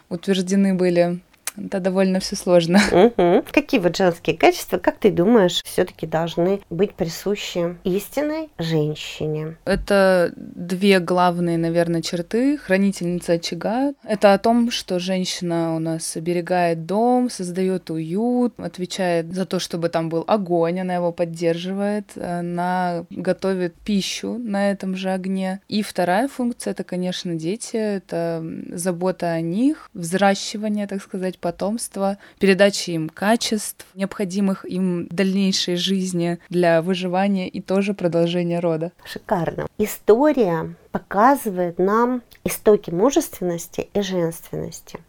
утверждены 0.09 0.75
были, 0.75 1.21
это 1.57 1.79
довольно 1.79 2.19
все 2.19 2.35
сложно. 2.35 2.79
Угу. 3.01 3.45
Какие 3.51 3.79
вот 3.79 3.97
женские 3.97 4.37
качества, 4.37 4.77
как 4.77 4.97
ты 4.97 5.11
думаешь, 5.11 5.61
все-таки 5.63 6.05
должны 6.05 6.61
быть 6.69 6.93
присущи 6.93 7.77
истинной 7.83 8.49
женщине? 8.59 9.57
Это 9.65 10.31
две 10.35 10.99
главные, 10.99 11.57
наверное, 11.57 12.01
черты. 12.01 12.57
Хранительница 12.57 13.33
очага. 13.33 13.93
Это 14.03 14.33
о 14.33 14.37
том, 14.37 14.71
что 14.71 14.99
женщина 14.99 15.75
у 15.75 15.79
нас 15.79 16.15
оберегает 16.15 16.85
дом, 16.85 17.29
создает 17.29 17.89
уют, 17.89 18.53
отвечает 18.57 19.33
за 19.33 19.45
то, 19.45 19.59
чтобы 19.59 19.89
там 19.89 20.09
был 20.09 20.23
огонь, 20.27 20.79
она 20.81 20.95
его 20.95 21.11
поддерживает, 21.11 22.11
она 22.17 23.05
готовит 23.09 23.73
пищу 23.75 24.37
на 24.37 24.71
этом 24.71 24.95
же 24.95 25.09
огне. 25.09 25.61
И 25.67 25.81
вторая 25.81 26.27
функция 26.27 26.71
это, 26.71 26.83
конечно, 26.83 27.35
дети, 27.35 27.75
это 27.75 28.43
забота 28.69 29.31
о 29.31 29.41
них, 29.41 29.89
взращивание, 29.93 30.87
так 30.87 31.01
сказать, 31.01 31.39
потомства, 31.41 32.17
передачи 32.39 32.91
им 32.91 33.09
качеств, 33.09 33.85
необходимых 33.95 34.63
им 34.63 35.07
дальнейшей 35.07 35.75
жизни 35.75 36.39
для 36.49 36.81
выживания 36.81 37.49
и 37.49 37.61
тоже 37.61 37.93
продолжения 37.93 38.59
рода. 38.59 38.91
Шикарно. 39.03 39.67
История 39.77 40.75
показывает 40.91 41.79
нам 41.79 42.21
истоки 42.43 42.91
мужественности 42.91 43.89
и 43.93 44.01
женственности. 44.01 44.99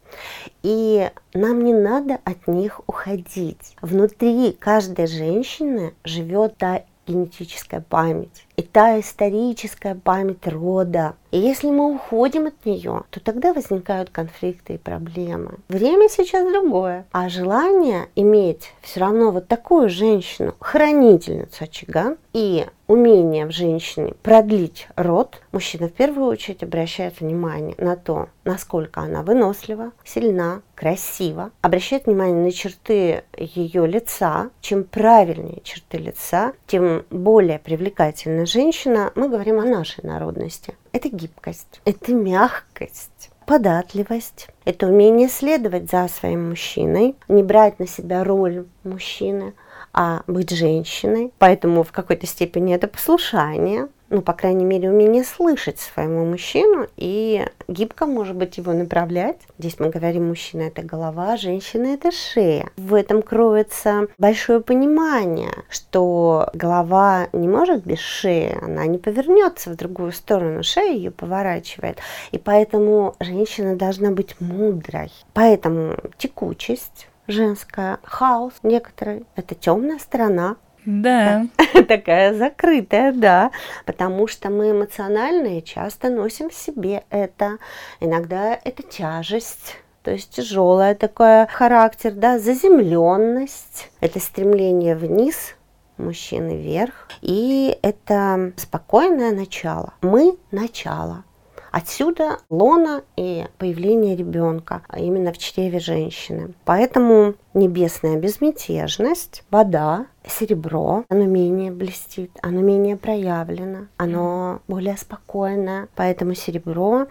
И 0.63 1.11
нам 1.35 1.65
не 1.65 1.75
надо 1.75 2.19
от 2.25 2.47
них 2.47 2.81
уходить. 2.87 3.77
Внутри 3.81 4.53
каждой 4.53 5.07
женщины 5.07 5.95
живет 6.05 6.57
та 6.57 6.85
генетическая 7.07 7.81
память 7.81 8.47
и 8.57 8.63
та 8.63 9.01
историческая 9.01 9.95
память 9.95 10.47
рода. 10.47 11.15
И 11.31 11.39
если 11.39 11.71
мы 11.71 11.95
уходим 11.95 12.47
от 12.47 12.67
нее, 12.67 13.05
то 13.09 13.19
тогда 13.19 13.55
возникают 13.55 14.11
конфликты 14.11 14.75
и 14.75 14.79
проблемы. 14.79 15.55
Время 15.69 16.11
сейчас 16.11 16.47
другое, 16.47 17.07
а 17.11 17.31
желание 17.31 18.09
иметь 18.15 18.75
все 18.83 19.01
равно 19.01 19.31
вот 19.31 19.49
такую 19.49 19.89
женщину, 19.89 20.55
хранительницу 20.61 21.65
очага 21.65 22.17
и 22.35 22.67
умение 22.87 23.47
в 23.47 23.51
женщине 23.51 24.13
продлить 24.23 24.87
род, 24.97 25.41
мужчина 25.53 25.89
в 25.89 25.93
первую 25.93 26.27
очередь 26.27 26.63
обращает 26.63 27.21
внимание 27.21 27.75
на 27.79 27.97
то, 27.97 28.29
насколько 28.45 29.01
она 29.01 29.23
вынослива, 29.23 29.93
сильна, 30.05 30.61
красива, 30.75 31.51
обращает 31.63 32.05
внимание 32.05 32.45
на 32.45 32.53
черты 32.53 33.25
ее 33.39 33.87
лица. 33.87 34.51
Чем 34.61 34.85
правильнее 34.85 35.63
черты 35.63 35.97
лица, 35.97 36.53
тем 36.67 37.05
более 37.09 37.59
привлекательна 37.59 38.42
женщина. 38.47 39.13
Мы 39.15 39.29
говорим 39.29 39.61
о 39.61 39.65
нашей 39.65 40.05
народности. 40.05 40.75
Это 40.93 41.09
гибкость, 41.09 41.81
это 41.85 42.13
мягкость 42.13 43.31
податливость, 43.47 44.49
это 44.65 44.87
умение 44.87 45.29
следовать 45.29 45.91
за 45.91 46.09
своим 46.09 46.51
мужчиной, 46.51 47.17
не 47.29 47.43
брать 47.43 47.79
на 47.79 47.87
себя 47.87 48.25
роль 48.25 48.67
мужчины, 48.85 49.55
а 49.93 50.23
быть 50.27 50.51
женщиной. 50.51 51.33
Поэтому 51.39 51.83
в 51.83 51.93
какой-то 51.93 52.27
степени 52.27 52.75
это 52.75 52.89
послушание, 52.89 53.89
ну, 54.13 54.21
по 54.21 54.35
крайней 54.35 54.65
мере, 54.65 54.91
умение 54.91 55.25
слышать 55.25 55.81
своему 55.81 56.27
мужчину 56.27 56.87
и 56.97 57.47
гибко, 57.67 58.05
может 58.05 58.37
быть, 58.37 58.59
его 58.59 58.75
направлять. 58.75 59.39
Здесь 59.59 59.81
мы 59.81 59.89
говорим, 59.89 60.29
мужчина– 60.29 60.63
это 60.63 60.83
голова, 60.83 61.37
женщина– 61.39 61.87
это 61.95 62.11
шея. 62.13 62.69
В 62.77 62.95
этом 62.95 63.23
кроется 63.23 64.09
большое 64.19 64.61
понимание, 64.61 65.53
что 65.71 66.51
голова 66.53 67.29
не 67.33 67.49
может 67.49 67.87
без 67.87 68.01
шеи, 68.01 68.57
она 68.61 68.85
не 68.87 68.99
повернется 68.99 69.71
в 69.71 69.77
другую 69.77 70.13
сторону, 70.13 70.63
шея 70.63 70.93
ее 70.93 71.11
поворачивает. 71.11 71.99
И 72.33 72.39
поэтому 72.39 73.17
женщина 73.19 73.77
должна 73.77 74.11
быть 74.11 74.37
мудрой. 74.41 75.11
Поэтому 75.33 75.97
текучесть, 76.19 77.09
женская, 77.27 77.99
хаос 78.03 78.53
некоторый, 78.63 79.25
это 79.37 79.55
темная 79.55 79.99
сторона 79.99 80.57
да. 80.85 81.47
Такая 81.89 82.35
закрытая, 82.35 83.13
да. 83.13 83.51
Потому 83.87 84.27
что 84.27 84.51
мы 84.51 84.71
эмоциональные 84.71 85.63
часто 85.63 86.11
носим 86.11 86.51
в 86.51 86.55
себе 86.55 87.05
это. 87.11 87.59
Иногда 88.01 88.59
это 88.65 88.83
тяжесть. 88.83 89.77
То 90.03 90.11
есть 90.11 90.31
тяжелая 90.31 90.97
такой 90.97 91.47
характер, 91.47 92.13
да, 92.13 92.39
заземленность, 92.41 93.89
это 94.01 94.19
стремление 94.19 94.97
вниз, 94.97 95.55
мужчины 95.97 96.61
вверх, 96.61 97.09
и 97.21 97.79
это 97.83 98.53
спокойное 98.57 99.31
начало. 99.31 99.95
Мы 100.03 100.37
начало. 100.51 101.25
Отсюда 101.73 102.39
лона 102.51 103.03
и 103.17 103.47
появление 103.57 104.15
ребенка, 104.15 104.83
а 104.89 105.01
именно 105.01 105.33
в 105.33 105.39
чреве 105.39 105.81
женщины. 105.81 106.53
Поэтому 106.67 107.33
небесная 107.55 108.19
безмятежность, 108.19 109.43
вода, 109.51 110.05
серебро, 110.29 111.05
оно 111.09 111.25
менее 111.25 111.73
блестит, 111.73 112.31
оно 112.43 112.61
менее 112.61 112.99
проявлено, 112.99 113.87
оно 113.97 114.61
более 114.69 114.99
спокойное, 114.99 115.89
поэтому 115.95 116.35
серебро. 116.35 117.07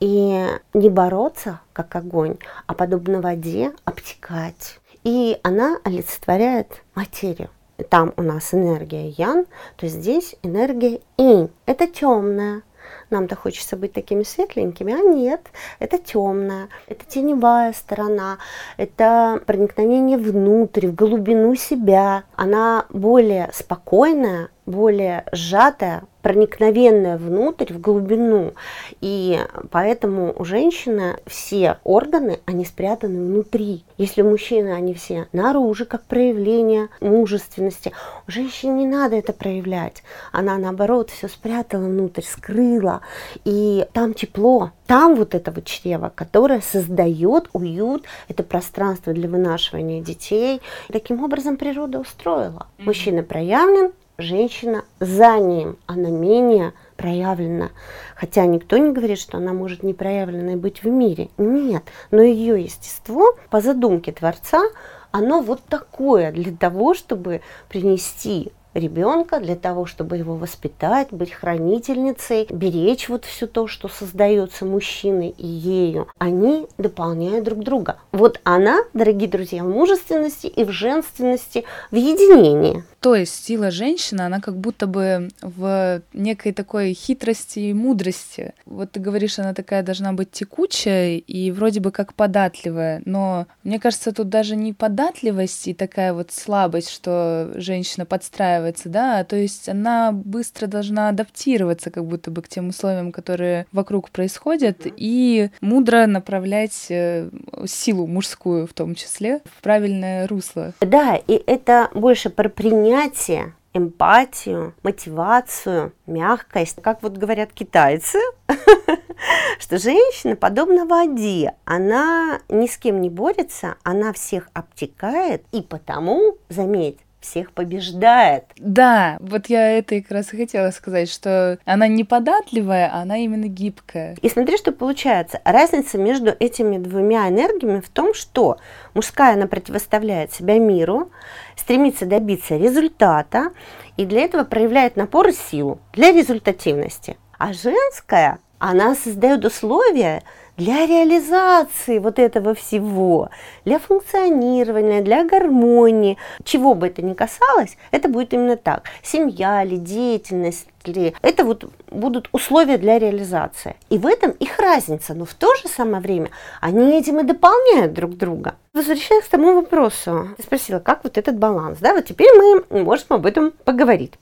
И 0.00 0.46
не 0.72 0.88
бороться, 0.88 1.60
как 1.74 1.94
огонь, 1.94 2.38
а 2.66 2.72
подобно 2.72 3.20
воде 3.20 3.72
обтекать. 3.84 4.80
И 5.04 5.38
она 5.42 5.78
олицетворяет 5.84 6.82
материю. 6.94 7.50
Там 7.90 8.14
у 8.16 8.22
нас 8.22 8.54
энергия 8.54 9.10
ян, 9.10 9.44
то 9.76 9.86
здесь 9.86 10.36
энергия 10.42 11.00
инь. 11.18 11.50
Это 11.66 11.86
темная, 11.86 12.62
нам-то 13.10 13.36
хочется 13.36 13.76
быть 13.76 13.92
такими 13.92 14.22
светленькими, 14.22 14.94
а 14.94 15.00
нет, 15.00 15.40
это 15.78 15.98
темная, 15.98 16.68
это 16.86 17.04
теневая 17.06 17.72
сторона, 17.72 18.38
это 18.76 19.40
проникновение 19.46 20.18
внутрь, 20.18 20.88
в 20.88 20.94
глубину 20.94 21.54
себя. 21.54 22.24
Она 22.36 22.86
более 22.90 23.50
спокойная, 23.52 24.48
более 24.66 25.24
сжатая, 25.32 26.02
проникновенная 26.22 27.18
внутрь, 27.18 27.72
в 27.72 27.80
глубину. 27.80 28.54
И 29.00 29.38
поэтому 29.70 30.34
у 30.36 30.44
женщины 30.44 31.18
все 31.24 31.78
органы, 31.84 32.40
они 32.46 32.64
спрятаны 32.64 33.20
внутри. 33.20 33.84
Если 33.96 34.22
у 34.22 34.30
мужчины 34.30 34.70
они 34.70 34.92
все 34.92 35.28
наружу, 35.32 35.86
как 35.86 36.02
проявление 36.02 36.88
мужественности, 37.00 37.92
у 38.26 38.30
женщины 38.32 38.72
не 38.72 38.86
надо 38.88 39.14
это 39.14 39.32
проявлять. 39.32 40.02
Она, 40.32 40.58
наоборот, 40.58 41.10
все 41.10 41.28
спрятала 41.28 41.84
внутрь, 41.84 42.22
скрыла 42.22 43.02
и 43.44 43.86
там 43.92 44.12
тепло, 44.12 44.72
там 44.88 45.14
вот 45.14 45.34
это 45.36 45.52
вот 45.52 45.64
чрево, 45.64 46.10
которое 46.12 46.60
создает 46.60 47.48
уют, 47.52 48.04
это 48.26 48.42
пространство 48.42 49.12
для 49.12 49.28
вынашивания 49.28 50.02
детей. 50.02 50.60
Таким 50.88 51.22
образом 51.22 51.56
природа 51.56 52.00
устроила. 52.00 52.66
Мужчина 52.78 53.22
проявлен, 53.22 53.92
женщина 54.18 54.84
за 55.00 55.38
ним, 55.38 55.76
она 55.86 56.10
менее 56.10 56.72
проявлена. 56.96 57.70
Хотя 58.14 58.46
никто 58.46 58.76
не 58.78 58.92
говорит, 58.92 59.18
что 59.18 59.38
она 59.38 59.52
может 59.52 59.82
не 59.82 59.94
проявленной 59.94 60.56
быть 60.56 60.82
в 60.82 60.88
мире. 60.88 61.28
Нет, 61.38 61.84
но 62.10 62.22
ее 62.22 62.60
естество 62.62 63.36
по 63.50 63.60
задумке 63.60 64.12
Творца, 64.12 64.62
оно 65.10 65.40
вот 65.40 65.62
такое 65.68 66.32
для 66.32 66.54
того, 66.54 66.94
чтобы 66.94 67.40
принести 67.68 68.52
ребенка 68.76 69.40
для 69.40 69.56
того, 69.56 69.86
чтобы 69.86 70.16
его 70.16 70.36
воспитать, 70.36 71.08
быть 71.10 71.32
хранительницей, 71.32 72.46
беречь 72.50 73.08
вот 73.08 73.24
все 73.24 73.46
то, 73.46 73.66
что 73.66 73.88
создается 73.88 74.64
мужчиной 74.64 75.34
и 75.36 75.46
ею, 75.46 76.08
они 76.18 76.66
дополняют 76.78 77.44
друг 77.44 77.64
друга. 77.64 77.98
Вот 78.12 78.40
она, 78.44 78.78
дорогие 78.92 79.28
друзья, 79.28 79.64
в 79.64 79.68
мужественности 79.68 80.46
и 80.46 80.64
в 80.64 80.70
женственности 80.70 81.64
в 81.90 81.96
единении. 81.96 82.84
То 83.00 83.14
есть 83.14 83.44
сила 83.44 83.70
женщины, 83.70 84.22
она 84.22 84.40
как 84.40 84.56
будто 84.56 84.86
бы 84.86 85.28
в 85.40 86.02
некой 86.12 86.52
такой 86.52 86.92
хитрости 86.92 87.60
и 87.60 87.72
мудрости. 87.72 88.52
Вот 88.64 88.92
ты 88.92 89.00
говоришь, 89.00 89.38
она 89.38 89.54
такая 89.54 89.82
должна 89.82 90.12
быть 90.12 90.32
текучая 90.32 91.18
и 91.18 91.50
вроде 91.52 91.80
бы 91.80 91.92
как 91.92 92.14
податливая, 92.14 93.02
но 93.04 93.46
мне 93.62 93.78
кажется, 93.78 94.12
тут 94.12 94.28
даже 94.28 94.56
не 94.56 94.72
податливость 94.72 95.68
и 95.68 95.74
такая 95.74 96.12
вот 96.12 96.32
слабость, 96.32 96.90
что 96.90 97.52
женщина 97.54 98.06
подстраивается, 98.06 98.65
да, 98.88 99.20
а 99.20 99.24
то 99.24 99.36
есть 99.36 99.68
она 99.68 100.12
быстро 100.12 100.66
должна 100.66 101.08
адаптироваться 101.08 101.90
как 101.90 102.04
будто 102.04 102.30
бы 102.30 102.42
к 102.42 102.48
тем 102.48 102.68
условиям, 102.68 103.12
которые 103.12 103.66
вокруг 103.72 104.10
происходят, 104.10 104.82
и 104.84 105.50
мудро 105.60 106.06
направлять 106.06 106.86
э, 106.90 107.30
силу 107.66 108.06
мужскую 108.06 108.66
в 108.66 108.72
том 108.72 108.94
числе 108.94 109.40
в 109.44 109.62
правильное 109.62 110.26
русло. 110.26 110.72
Да, 110.80 111.16
и 111.16 111.42
это 111.46 111.90
больше 111.94 112.30
про 112.30 112.48
принятие, 112.48 113.54
эмпатию, 113.76 114.74
мотивацию, 114.82 115.92
мягкость. 116.06 116.80
Как 116.82 117.02
вот 117.02 117.16
говорят 117.16 117.52
китайцы, 117.52 118.18
что 119.58 119.78
женщина 119.78 120.36
подобна 120.36 120.86
воде. 120.86 121.54
Она 121.64 122.40
ни 122.48 122.66
с 122.66 122.76
кем 122.78 123.00
не 123.00 123.10
борется, 123.10 123.76
она 123.82 124.12
всех 124.12 124.48
обтекает, 124.54 125.44
и 125.52 125.62
потому, 125.62 126.38
заметь, 126.48 126.98
всех 127.26 127.52
побеждает. 127.52 128.44
Да, 128.56 129.16
вот 129.20 129.46
я 129.46 129.78
это 129.78 130.00
как 130.00 130.10
раз 130.10 130.32
и 130.32 130.36
хотела 130.36 130.70
сказать, 130.70 131.10
что 131.10 131.58
она 131.64 131.88
не 131.88 132.04
податливая, 132.04 132.90
а 132.92 133.02
она 133.02 133.18
именно 133.18 133.46
гибкая. 133.46 134.16
И 134.22 134.28
смотри, 134.28 134.56
что 134.56 134.72
получается. 134.72 135.40
Разница 135.44 135.98
между 135.98 136.34
этими 136.38 136.78
двумя 136.78 137.28
энергиями 137.28 137.80
в 137.80 137.88
том, 137.88 138.14
что 138.14 138.58
мужская, 138.94 139.34
она 139.34 139.46
противоставляет 139.46 140.32
себя 140.32 140.58
миру, 140.58 141.10
стремится 141.56 142.06
добиться 142.06 142.56
результата, 142.56 143.50
и 143.96 144.04
для 144.04 144.22
этого 144.22 144.44
проявляет 144.44 144.96
напор 144.96 145.28
и 145.28 145.32
силу 145.32 145.80
для 145.92 146.12
результативности. 146.12 147.16
А 147.38 147.52
женская, 147.52 148.38
она 148.58 148.94
создает 148.94 149.44
условия 149.44 150.22
для 150.56 150.86
реализации 150.86 151.98
вот 151.98 152.18
этого 152.18 152.54
всего, 152.54 153.30
для 153.64 153.78
функционирования, 153.78 155.02
для 155.02 155.24
гармонии, 155.24 156.16
чего 156.44 156.74
бы 156.74 156.88
это 156.88 157.02
ни 157.02 157.14
касалось, 157.14 157.76
это 157.90 158.08
будет 158.08 158.32
именно 158.32 158.56
так. 158.56 158.84
Семья 159.02 159.62
ли, 159.64 159.76
деятельность 159.76 160.68
ли, 160.84 161.14
это 161.22 161.44
вот 161.44 161.70
будут 161.90 162.28
условия 162.32 162.78
для 162.78 162.98
реализации. 162.98 163.76
И 163.90 163.98
в 163.98 164.06
этом 164.06 164.30
их 164.30 164.58
разница, 164.58 165.14
но 165.14 165.24
в 165.24 165.34
то 165.34 165.54
же 165.56 165.68
самое 165.68 166.02
время 166.02 166.30
они 166.60 166.98
этим 166.98 167.20
и 167.20 167.24
дополняют 167.24 167.92
друг 167.92 168.16
друга. 168.16 168.54
Возвращаясь 168.72 169.24
к 169.24 169.28
тому 169.28 169.54
вопросу, 169.54 170.28
ты 170.36 170.42
спросила, 170.42 170.78
как 170.78 171.04
вот 171.04 171.18
этот 171.18 171.38
баланс, 171.38 171.78
да, 171.80 171.94
вот 171.94 172.04
теперь 172.04 172.30
мы 172.36 172.82
можем 172.82 173.06
об 173.10 173.26
этом 173.26 173.52
поговорить. 173.64 174.12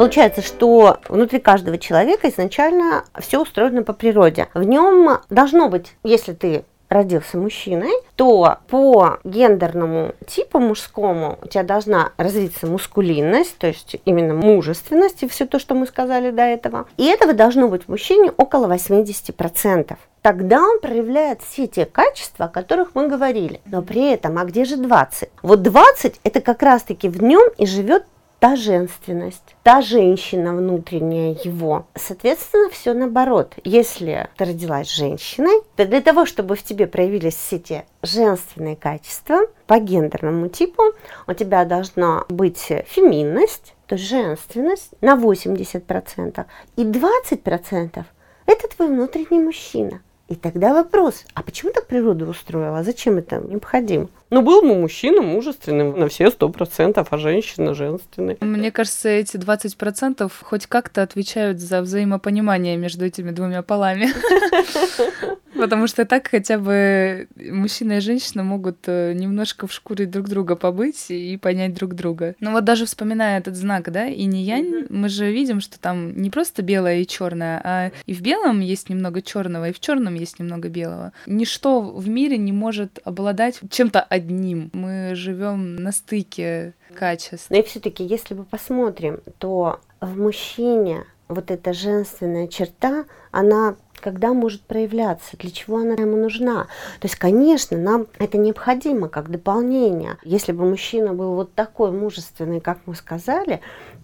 Получается, 0.00 0.40
что 0.40 0.96
внутри 1.10 1.40
каждого 1.40 1.76
человека 1.76 2.30
изначально 2.30 3.04
все 3.18 3.38
устроено 3.38 3.82
по 3.82 3.92
природе. 3.92 4.48
В 4.54 4.62
нем 4.62 5.18
должно 5.28 5.68
быть, 5.68 5.94
если 6.02 6.32
ты 6.32 6.64
родился 6.88 7.36
мужчиной, 7.36 7.92
то 8.16 8.56
по 8.68 9.18
гендерному 9.24 10.14
типу 10.26 10.58
мужскому 10.58 11.38
у 11.42 11.48
тебя 11.48 11.64
должна 11.64 12.12
развиться 12.16 12.66
мускулинность, 12.66 13.58
то 13.58 13.66
есть 13.66 13.96
именно 14.06 14.32
мужественность 14.32 15.22
и 15.22 15.28
все 15.28 15.44
то, 15.44 15.58
что 15.58 15.74
мы 15.74 15.86
сказали 15.86 16.30
до 16.30 16.44
этого. 16.44 16.86
И 16.96 17.04
этого 17.04 17.34
должно 17.34 17.68
быть 17.68 17.84
в 17.84 17.88
мужчине 17.88 18.32
около 18.38 18.72
80% 18.72 19.98
тогда 20.22 20.62
он 20.62 20.80
проявляет 20.80 21.40
все 21.42 21.66
те 21.66 21.86
качества, 21.86 22.46
о 22.46 22.48
которых 22.48 22.90
мы 22.94 23.08
говорили. 23.08 23.60
Но 23.64 23.82
при 23.82 24.12
этом, 24.12 24.38
а 24.38 24.44
где 24.44 24.64
же 24.64 24.76
20? 24.76 25.30
Вот 25.42 25.62
20 25.62 26.20
это 26.24 26.40
как 26.40 26.62
раз-таки 26.62 27.08
в 27.08 27.22
нем 27.22 27.50
и 27.56 27.66
живет 27.66 28.04
та 28.40 28.56
женственность, 28.56 29.54
та 29.62 29.82
женщина 29.82 30.54
внутренняя 30.54 31.36
его. 31.44 31.86
Соответственно, 31.94 32.70
все 32.70 32.94
наоборот. 32.94 33.54
Если 33.64 34.28
ты 34.36 34.46
родилась 34.46 34.90
женщиной, 34.90 35.62
то 35.76 35.84
для 35.84 36.00
того, 36.00 36.24
чтобы 36.24 36.56
в 36.56 36.62
тебе 36.62 36.86
проявились 36.86 37.34
все 37.34 37.56
эти 37.56 37.84
женственные 38.02 38.76
качества 38.76 39.40
по 39.66 39.78
гендерному 39.78 40.48
типу, 40.48 40.82
у 41.26 41.32
тебя 41.34 41.64
должна 41.66 42.24
быть 42.30 42.72
феминность, 42.86 43.74
то 43.86 43.96
есть 43.96 44.08
женственность 44.08 44.90
на 45.02 45.16
80%, 45.16 46.46
и 46.76 46.84
20% 46.84 48.04
это 48.46 48.68
твой 48.68 48.88
внутренний 48.88 49.40
мужчина. 49.40 50.00
И 50.28 50.34
тогда 50.34 50.72
вопрос, 50.72 51.24
а 51.34 51.42
почему 51.42 51.72
так 51.72 51.86
природа 51.86 52.24
устроила? 52.24 52.84
Зачем 52.84 53.18
это 53.18 53.38
необходимо? 53.40 54.08
Ну, 54.30 54.42
был 54.42 54.62
бы 54.62 54.76
мужчина 54.76 55.22
мужественным 55.22 55.98
на 55.98 56.08
все 56.08 56.30
сто 56.30 56.48
процентов, 56.48 57.08
а 57.10 57.18
женщина 57.18 57.74
женственной. 57.74 58.38
Мне 58.40 58.70
кажется, 58.70 59.08
эти 59.08 59.36
20% 59.36 60.30
хоть 60.42 60.66
как-то 60.66 61.02
отвечают 61.02 61.58
за 61.58 61.82
взаимопонимание 61.82 62.76
между 62.76 63.04
этими 63.04 63.32
двумя 63.32 63.62
полами. 63.62 64.10
Потому 65.60 65.86
что 65.86 66.04
так 66.04 66.28
хотя 66.28 66.58
бы 66.58 67.28
мужчина 67.36 67.94
и 67.94 68.00
женщина 68.00 68.42
могут 68.42 68.78
э, 68.86 69.12
немножко 69.12 69.66
в 69.66 69.72
шкуре 69.72 70.06
друг 70.06 70.28
друга 70.28 70.56
побыть 70.56 71.10
и 71.10 71.36
понять 71.36 71.74
друг 71.74 71.94
друга. 71.94 72.34
Но 72.40 72.52
вот 72.52 72.64
даже 72.64 72.86
вспоминая 72.86 73.38
этот 73.38 73.56
знак, 73.56 73.90
да, 73.92 74.06
и 74.06 74.24
не 74.24 74.42
янь, 74.42 74.86
мы 74.88 75.08
же 75.08 75.30
видим, 75.30 75.60
что 75.60 75.78
там 75.78 76.20
не 76.20 76.30
просто 76.30 76.62
белое 76.62 76.98
и 76.98 77.06
черное, 77.06 77.60
а 77.62 77.90
и 78.06 78.14
в 78.14 78.22
белом 78.22 78.60
есть 78.60 78.88
немного 78.88 79.22
черного, 79.22 79.68
и 79.68 79.72
в 79.72 79.80
черном 79.80 80.14
есть 80.14 80.38
немного 80.38 80.68
белого. 80.68 81.12
Ничто 81.26 81.80
в 81.80 82.08
мире 82.08 82.38
не 82.38 82.52
может 82.52 83.00
обладать 83.04 83.60
чем-то 83.70 84.00
одним. 84.00 84.70
Мы 84.72 85.12
живем 85.14 85.76
на 85.76 85.92
стыке 85.92 86.74
качеств. 86.94 87.50
Но 87.50 87.58
и 87.58 87.62
все-таки, 87.62 88.04
если 88.04 88.34
мы 88.34 88.44
посмотрим, 88.44 89.20
то 89.38 89.80
в 90.00 90.18
мужчине 90.18 91.04
вот 91.28 91.50
эта 91.50 91.72
женственная 91.72 92.48
черта, 92.48 93.04
она 93.30 93.76
когда 94.00 94.32
может 94.32 94.62
проявляться, 94.62 95.36
для 95.36 95.50
чего 95.50 95.78
она 95.78 95.94
ему 95.94 96.16
нужна. 96.16 96.64
То 97.00 97.06
есть, 97.06 97.16
конечно, 97.16 97.76
нам 97.76 98.06
это 98.18 98.38
необходимо 98.38 99.08
как 99.08 99.30
дополнение. 99.30 100.16
Если 100.24 100.52
бы 100.52 100.68
мужчина 100.68 101.14
был 101.14 101.34
вот 101.34 101.54
такой 101.54 101.92
мужественный, 101.92 102.60
как 102.60 102.78
мы 102.86 102.94
сказали, 102.94 103.60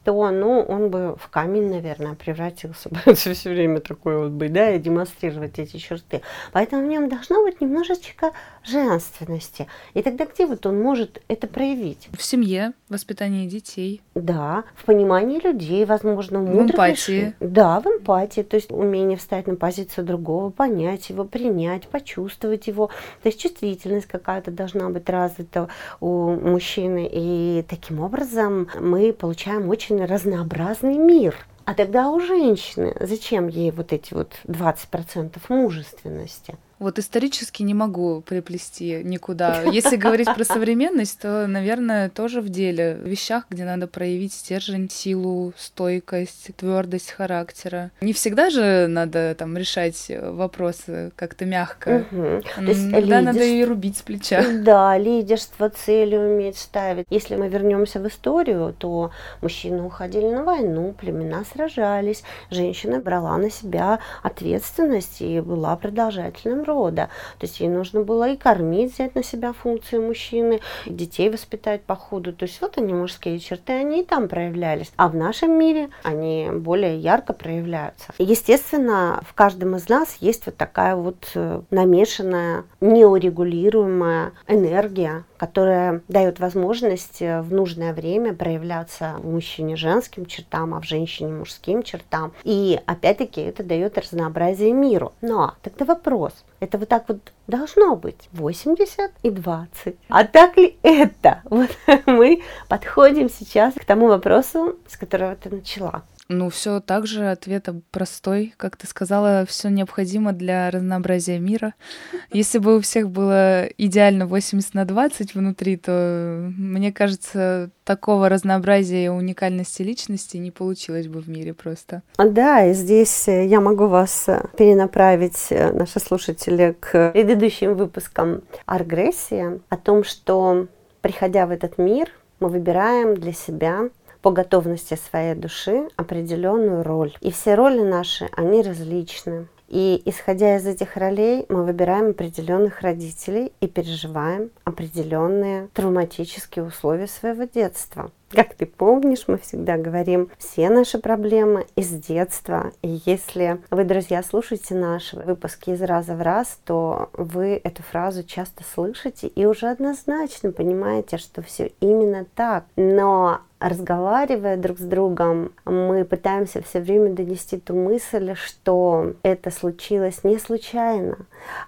то 0.06 0.30
ну, 0.30 0.60
он 0.60 0.88
бы 0.88 1.16
в 1.18 1.28
камень, 1.30 1.68
наверное, 1.68 2.14
превратился 2.14 2.88
бы 2.88 3.00
все 3.14 3.50
время 3.50 3.80
такой 3.80 4.16
вот 4.16 4.30
бы, 4.30 4.48
да, 4.48 4.70
и 4.70 4.78
демонстрировать 4.78 5.58
эти 5.58 5.78
черты. 5.78 6.22
Поэтому 6.52 6.86
в 6.86 6.86
нем 6.86 7.08
должно 7.08 7.42
быть 7.42 7.60
немножечко 7.60 8.30
женственности. 8.64 9.66
И 9.94 10.02
тогда 10.02 10.26
где 10.26 10.46
вот 10.46 10.64
он 10.64 10.80
может 10.80 11.20
это 11.26 11.48
проявить? 11.48 12.08
В 12.16 12.22
семье, 12.22 12.72
воспитании 12.88 13.48
детей. 13.48 14.00
Да, 14.14 14.62
в 14.76 14.84
понимании 14.84 15.40
людей, 15.40 15.84
возможно, 15.84 16.38
в, 16.38 16.44
в 16.44 16.62
эмпатии. 16.62 16.92
Решениях. 16.92 17.34
Да, 17.40 17.80
в 17.80 17.86
эмпатии, 17.86 18.42
то 18.42 18.54
есть 18.54 18.70
умение 18.70 19.18
встать 19.18 19.48
на 19.48 19.56
позицию 19.56 20.04
другого, 20.04 20.50
понять 20.50 21.10
его, 21.10 21.24
принять, 21.24 21.88
почувствовать 21.88 22.68
его. 22.68 22.90
То 23.24 23.28
есть 23.28 23.40
чувствительность 23.40 24.06
какая-то 24.06 24.52
должна 24.52 24.88
быть 24.88 25.08
развита 25.08 25.68
у 25.98 26.30
мужчины. 26.30 27.10
И 27.10 27.64
таким 27.68 27.98
образом 27.98 28.68
мы 28.78 29.12
получаем 29.12 29.68
очень 29.68 29.95
очень 29.96 30.04
разнообразный 30.04 30.96
мир. 30.96 31.34
А 31.64 31.74
тогда 31.74 32.10
у 32.10 32.20
женщины 32.20 32.94
зачем 33.00 33.48
ей 33.48 33.70
вот 33.70 33.92
эти 33.92 34.14
вот 34.14 34.34
20% 34.46 35.36
мужественности? 35.48 36.56
Вот 36.78 36.98
исторически 36.98 37.62
не 37.62 37.74
могу 37.74 38.20
приплести 38.20 39.02
никуда. 39.02 39.62
Если 39.62 39.96
говорить 39.96 40.28
про 40.34 40.44
современность, 40.44 41.20
то, 41.20 41.46
наверное, 41.46 42.10
тоже 42.10 42.40
в 42.40 42.48
деле. 42.48 42.98
В 43.02 43.06
вещах, 43.06 43.46
где 43.48 43.64
надо 43.64 43.86
проявить 43.86 44.34
стержень, 44.34 44.90
силу, 44.90 45.54
стойкость, 45.56 46.50
твердость 46.56 47.12
характера. 47.12 47.90
Не 48.00 48.12
всегда 48.12 48.50
же 48.50 48.86
надо 48.88 49.34
там 49.34 49.56
решать 49.56 50.10
вопросы 50.10 51.12
как-то 51.16 51.46
мягко. 51.46 52.04
То 52.10 52.62
есть 52.62 52.84
Иногда 52.84 53.20
надо 53.20 53.44
и 53.44 53.64
рубить 53.64 53.98
с 53.98 54.02
плеча. 54.02 54.44
Да, 54.66 54.98
лидерство, 54.98 55.70
цели 55.70 56.16
уметь 56.16 56.58
ставить. 56.58 57.06
Если 57.08 57.36
мы 57.36 57.48
вернемся 57.48 58.00
в 58.00 58.06
историю, 58.06 58.74
то 58.76 59.12
мужчины 59.40 59.82
уходили 59.82 60.26
на 60.26 60.44
войну, 60.44 60.94
племена 60.98 61.44
сражались, 61.44 62.22
женщина 62.50 63.00
брала 63.00 63.36
на 63.38 63.50
себя 63.50 64.00
ответственность 64.22 65.22
и 65.22 65.40
была 65.40 65.76
продолжателем 65.76 66.65
рода. 66.66 67.08
То 67.38 67.46
есть 67.46 67.60
ей 67.60 67.68
нужно 67.68 68.02
было 68.02 68.30
и 68.30 68.36
кормить, 68.36 68.94
взять 68.94 69.14
на 69.14 69.22
себя 69.22 69.52
функции 69.52 69.98
мужчины, 69.98 70.60
детей 70.86 71.30
воспитать 71.30 71.82
по 71.82 71.96
ходу. 71.96 72.32
То 72.32 72.44
есть 72.44 72.60
вот 72.60 72.78
они, 72.78 72.92
мужские 72.92 73.38
черты, 73.38 73.72
они 73.72 74.02
и 74.02 74.04
там 74.04 74.28
проявлялись. 74.28 74.92
А 74.96 75.08
в 75.08 75.14
нашем 75.14 75.58
мире 75.58 75.88
они 76.02 76.50
более 76.52 76.98
ярко 76.98 77.32
проявляются. 77.32 78.12
Естественно, 78.18 79.22
в 79.26 79.34
каждом 79.34 79.76
из 79.76 79.88
нас 79.88 80.16
есть 80.20 80.46
вот 80.46 80.56
такая 80.56 80.96
вот 80.96 81.30
э, 81.34 81.62
намешанная, 81.70 82.64
неурегулируемая 82.80 84.32
энергия, 84.48 85.24
которая 85.36 86.02
дает 86.08 86.40
возможность 86.40 87.22
э, 87.22 87.40
в 87.42 87.52
нужное 87.52 87.92
время 87.92 88.34
проявляться 88.34 89.16
в 89.18 89.30
мужчине 89.30 89.76
женским 89.76 90.26
чертам, 90.26 90.74
а 90.74 90.80
в 90.80 90.84
женщине 90.84 91.32
мужским 91.32 91.82
чертам. 91.82 92.32
И 92.44 92.80
опять-таки 92.86 93.40
это 93.40 93.62
дает 93.62 93.98
разнообразие 93.98 94.72
миру. 94.72 95.12
Но 95.20 95.54
тогда 95.62 95.84
вопрос, 95.84 96.32
это 96.60 96.78
вот 96.78 96.88
так 96.88 97.04
вот 97.08 97.32
должно 97.46 97.96
быть 97.96 98.28
80 98.32 99.12
и 99.22 99.30
20. 99.30 99.96
А 100.08 100.24
так 100.24 100.56
ли 100.56 100.78
это? 100.82 101.42
Вот 101.56 101.70
мы 102.06 102.42
подходим 102.68 103.30
сейчас 103.30 103.74
к 103.74 103.84
тому 103.84 104.08
вопросу, 104.08 104.76
с 104.86 104.96
которого 104.96 105.36
ты 105.36 105.48
начала. 105.48 106.02
Ну, 106.28 106.50
все 106.50 106.80
так 106.80 107.06
же, 107.06 107.30
ответ 107.30 107.68
простой. 107.90 108.52
Как 108.56 108.76
ты 108.76 108.86
сказала, 108.86 109.44
все 109.46 109.68
необходимо 109.68 110.32
для 110.32 110.70
разнообразия 110.70 111.38
мира. 111.38 111.74
Если 112.32 112.58
бы 112.58 112.76
у 112.76 112.80
всех 112.80 113.10
было 113.10 113.66
идеально 113.78 114.26
80 114.26 114.74
на 114.74 114.84
20 114.84 115.34
внутри, 115.34 115.76
то, 115.76 116.52
мне 116.56 116.92
кажется, 116.92 117.70
такого 117.84 118.28
разнообразия 118.28 119.04
и 119.04 119.08
уникальности 119.08 119.82
личности 119.82 120.36
не 120.36 120.50
получилось 120.50 121.06
бы 121.06 121.20
в 121.20 121.28
мире 121.28 121.54
просто. 121.54 122.02
Да, 122.18 122.64
и 122.66 122.74
здесь 122.74 123.28
э, 123.28 123.46
я 123.46 123.60
могу 123.60 123.86
вас 123.86 124.28
э, 124.28 124.42
перенаправить, 124.58 125.46
э, 125.50 125.70
наши 125.70 126.00
слушатели, 126.00 126.76
к 126.80 127.12
предыдущим 127.12 127.74
выпускам 127.74 128.42
«Аргрессия», 128.66 129.60
о 129.68 129.76
том, 129.76 130.02
что, 130.02 130.66
приходя 131.00 131.46
в 131.46 131.52
этот 131.52 131.78
мир, 131.78 132.10
мы 132.40 132.48
выбираем 132.48 133.14
для 133.14 133.32
себя 133.32 133.88
по 134.26 134.32
готовности 134.32 134.96
своей 134.96 135.36
души 135.36 135.88
определенную 135.94 136.82
роль. 136.82 137.14
И 137.20 137.30
все 137.30 137.54
роли 137.54 137.78
наши, 137.78 138.28
они 138.32 138.60
различны. 138.60 139.46
И 139.68 140.02
исходя 140.04 140.56
из 140.56 140.66
этих 140.66 140.96
ролей, 140.96 141.46
мы 141.48 141.64
выбираем 141.64 142.10
определенных 142.10 142.80
родителей 142.80 143.52
и 143.60 143.68
переживаем 143.68 144.50
определенные 144.64 145.68
травматические 145.74 146.64
условия 146.64 147.06
своего 147.06 147.44
детства. 147.44 148.10
Как 148.30 148.54
ты 148.54 148.66
помнишь, 148.66 149.24
мы 149.28 149.38
всегда 149.38 149.76
говорим 149.76 150.30
все 150.36 150.68
наши 150.68 150.98
проблемы 150.98 151.66
из 151.76 151.90
детства. 151.90 152.72
И 152.82 153.00
если 153.06 153.60
вы, 153.70 153.84
друзья, 153.84 154.22
слушаете 154.24 154.74
наши 154.74 155.16
выпуски 155.16 155.70
из 155.70 155.80
раза 155.80 156.16
в 156.16 156.22
раз, 156.22 156.58
то 156.64 157.08
вы 157.12 157.60
эту 157.62 157.84
фразу 157.84 158.24
часто 158.24 158.64
слышите 158.64 159.28
и 159.28 159.46
уже 159.46 159.68
однозначно 159.68 160.50
понимаете, 160.50 161.18
что 161.18 161.40
все 161.40 161.70
именно 161.78 162.26
так. 162.34 162.64
Но 162.74 163.42
разговаривая 163.60 164.56
друг 164.56 164.78
с 164.78 164.82
другом, 164.82 165.52
мы 165.64 166.04
пытаемся 166.04 166.62
все 166.62 166.80
время 166.80 167.12
донести 167.12 167.58
ту 167.58 167.74
мысль, 167.74 168.34
что 168.34 169.14
это 169.22 169.50
случилось 169.50 170.24
не 170.24 170.38
случайно, 170.38 171.18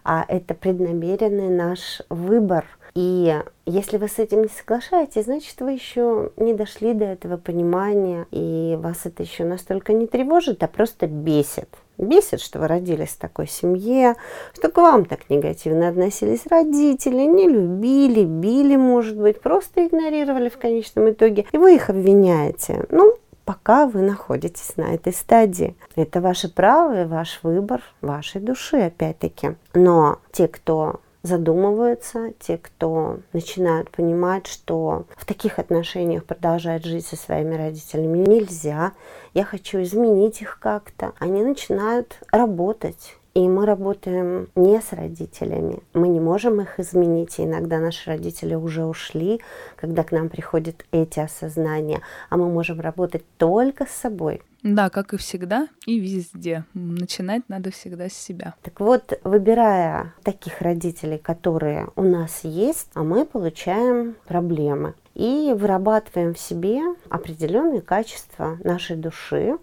а 0.05 0.25
это 0.27 0.55
преднамеренный 0.55 1.49
наш 1.49 2.03
выбор. 2.09 2.67
И 2.99 3.33
если 3.65 3.97
вы 3.97 4.09
с 4.09 4.19
этим 4.19 4.43
не 4.43 4.49
соглашаетесь, 4.49 5.27
значит, 5.27 5.61
вы 5.61 5.71
еще 5.71 6.33
не 6.37 6.53
дошли 6.53 6.95
до 6.95 7.05
этого 7.05 7.37
понимания, 7.37 8.27
и 8.33 8.77
вас 8.81 9.03
это 9.07 9.23
еще 9.23 9.45
настолько 9.45 9.93
не 9.93 10.09
тревожит, 10.09 10.65
а 10.65 10.67
просто 10.67 11.07
бесит. 11.07 11.69
Бесит, 11.97 12.41
что 12.41 12.59
вы 12.59 12.67
родились 12.67 13.11
в 13.11 13.19
такой 13.19 13.47
семье, 13.47 14.17
что 14.53 14.69
к 14.69 14.77
вам 14.79 15.05
так 15.05 15.31
негативно 15.31 15.91
относились 15.91 16.45
родители, 16.51 17.23
не 17.23 17.49
любили, 17.49 18.25
били, 18.25 18.75
может 18.75 19.17
быть, 19.17 19.41
просто 19.41 19.87
игнорировали 19.87 20.49
в 20.49 20.59
конечном 20.59 21.11
итоге, 21.11 21.47
и 21.53 21.57
вы 21.57 21.77
их 21.77 21.91
обвиняете. 21.91 22.85
Ну, 22.91 23.15
пока 23.45 23.87
вы 23.87 24.03
находитесь 24.03 24.77
на 24.77 24.93
этой 24.93 25.13
стадии. 25.13 25.77
Это 25.95 26.21
ваше 26.21 26.53
право 26.53 27.03
и 27.03 27.07
ваш 27.07 27.39
выбор 27.45 27.81
вашей 28.01 28.41
души, 28.41 28.79
опять-таки. 28.79 29.55
Но 29.73 30.19
те, 30.33 30.49
кто 30.49 30.99
задумываются, 31.23 32.33
те, 32.39 32.59
кто 32.59 33.19
начинают 33.33 33.91
понимать, 33.91 34.47
что 34.47 35.07
в 35.17 35.27
таких 35.27 35.59
отношениях 35.59 36.25
продолжать 36.25 36.85
жить 36.85 37.07
со 37.07 37.17
своими 37.17 37.55
родителями 37.55 38.19
нельзя, 38.19 38.93
я 39.35 39.45
хочу 39.45 39.83
изменить 39.83 40.43
их 40.43 40.59
как-то, 40.61 41.13
они 41.19 41.43
начинают 41.43 42.19
работать. 42.31 43.17
И 43.35 43.47
мы 43.47 43.67
работаем 43.67 44.49
не 44.57 44.81
с 44.81 44.93
родителями. 44.93 45.79
Мы 45.95 46.09
не 46.09 46.19
можем 46.19 46.61
их 46.61 46.81
изменить. 46.81 47.39
И 47.39 47.45
иногда 47.45 47.79
наши 47.79 48.11
родители 48.11 48.57
уже 48.57 48.85
ушли, 48.85 49.41
когда 49.77 50.03
к 50.03 50.11
нам 50.11 50.29
приходят 50.29 50.85
эти 50.91 51.21
осознания. 51.21 52.01
А 52.31 52.37
мы 52.37 52.49
можем 52.49 52.81
работать 52.81 53.23
только 53.37 53.87
с 53.87 53.91
собой. 53.91 54.43
Да, 54.63 54.91
как 54.91 55.15
и 55.15 55.17
всегда, 55.17 55.69
и 55.87 56.01
везде. 56.01 56.65
Начинать 56.75 57.49
надо 57.49 57.71
всегда 57.71 58.09
с 58.09 58.15
себя. 58.15 58.55
Так 58.63 58.81
вот, 58.81 59.19
выбирая 59.23 60.15
таких 60.25 60.61
родителей, 60.61 61.19
которые 61.19 61.89
у 61.95 62.03
нас 62.03 62.41
есть, 62.43 62.91
а 62.95 63.05
мы 63.05 63.25
получаем 63.25 64.17
проблемы. 64.27 64.95
И 65.15 65.53
вырабатываем 65.57 66.35
в 66.35 66.39
себе 66.39 66.81
определенные 67.09 67.81
качества 67.81 68.59
нашей 68.63 68.97
души, 68.97 69.59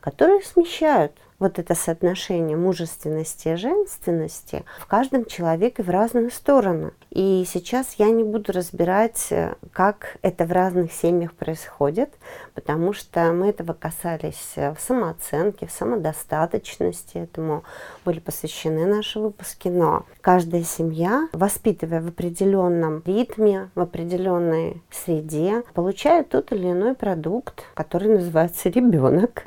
которые 0.00 0.42
смещают 0.42 1.12
вот 1.40 1.58
это 1.58 1.74
соотношение 1.74 2.56
мужественности 2.56 3.48
и 3.48 3.56
женственности 3.56 4.64
в 4.78 4.86
каждом 4.86 5.24
человеке 5.24 5.82
в 5.82 5.88
разные 5.88 6.30
стороны. 6.30 6.92
И 7.10 7.44
сейчас 7.48 7.94
я 7.94 8.10
не 8.10 8.22
буду 8.22 8.52
разбирать, 8.52 9.32
как 9.72 10.18
это 10.22 10.44
в 10.44 10.52
разных 10.52 10.92
семьях 10.92 11.32
происходит, 11.32 12.10
потому 12.54 12.92
что 12.92 13.32
мы 13.32 13.48
этого 13.48 13.72
касались 13.72 14.52
в 14.54 14.76
самооценке, 14.78 15.66
в 15.66 15.72
самодостаточности, 15.72 17.16
этому 17.16 17.64
были 18.04 18.20
посвящены 18.20 18.86
наши 18.86 19.18
выпуски. 19.18 19.68
Но 19.68 20.04
каждая 20.20 20.62
семья, 20.62 21.28
воспитывая 21.32 22.02
в 22.02 22.08
определенном 22.08 23.02
ритме, 23.06 23.70
в 23.74 23.80
определенной 23.80 24.82
среде, 24.90 25.62
получает 25.72 26.28
тот 26.28 26.52
или 26.52 26.70
иной 26.70 26.94
продукт, 26.94 27.64
который 27.74 28.08
называется 28.08 28.68
ребенок. 28.68 29.44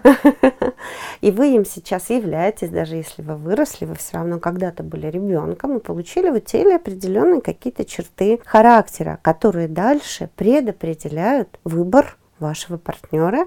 И 1.22 1.32
вы 1.32 1.56
им 1.56 1.64
сейчас 1.64 1.83
являетесь, 2.10 2.70
даже 2.70 2.96
если 2.96 3.22
вы 3.22 3.36
выросли, 3.36 3.86
вы 3.86 3.96
все 3.96 4.18
равно 4.18 4.40
когда-то 4.40 4.84
были 4.84 5.08
ребенком 5.08 5.78
и 5.78 5.82
получили 5.82 6.30
в 6.30 6.40
теле 6.42 6.76
определенные 6.76 7.42
какие-то 7.42 7.86
черты 7.86 8.40
характера, 8.46 9.20
которые 9.22 9.68
дальше 9.68 10.30
предопределяют 10.36 11.60
выбор 11.64 12.18
вашего 12.40 12.78
партнера 12.78 13.46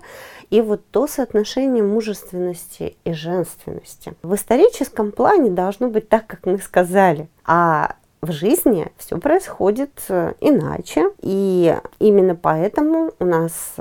и 0.49 0.61
вот 0.61 0.81
то 0.91 1.07
соотношение 1.07 1.83
мужественности 1.83 2.97
и 3.05 3.13
женственности. 3.13 4.15
В 4.23 4.35
историческом 4.35 5.13
плане 5.13 5.51
должно 5.51 5.89
быть 5.89 6.09
так, 6.09 6.27
как 6.27 6.47
мы 6.47 6.59
сказали, 6.59 7.29
а 7.45 7.97
в 8.23 8.33
жизни 8.33 8.91
все 8.97 9.19
происходит 9.19 9.93
иначе, 10.41 11.11
и 11.21 11.77
именно 11.99 12.35
поэтому 12.35 13.13
у 13.19 13.25
нас 13.25 13.75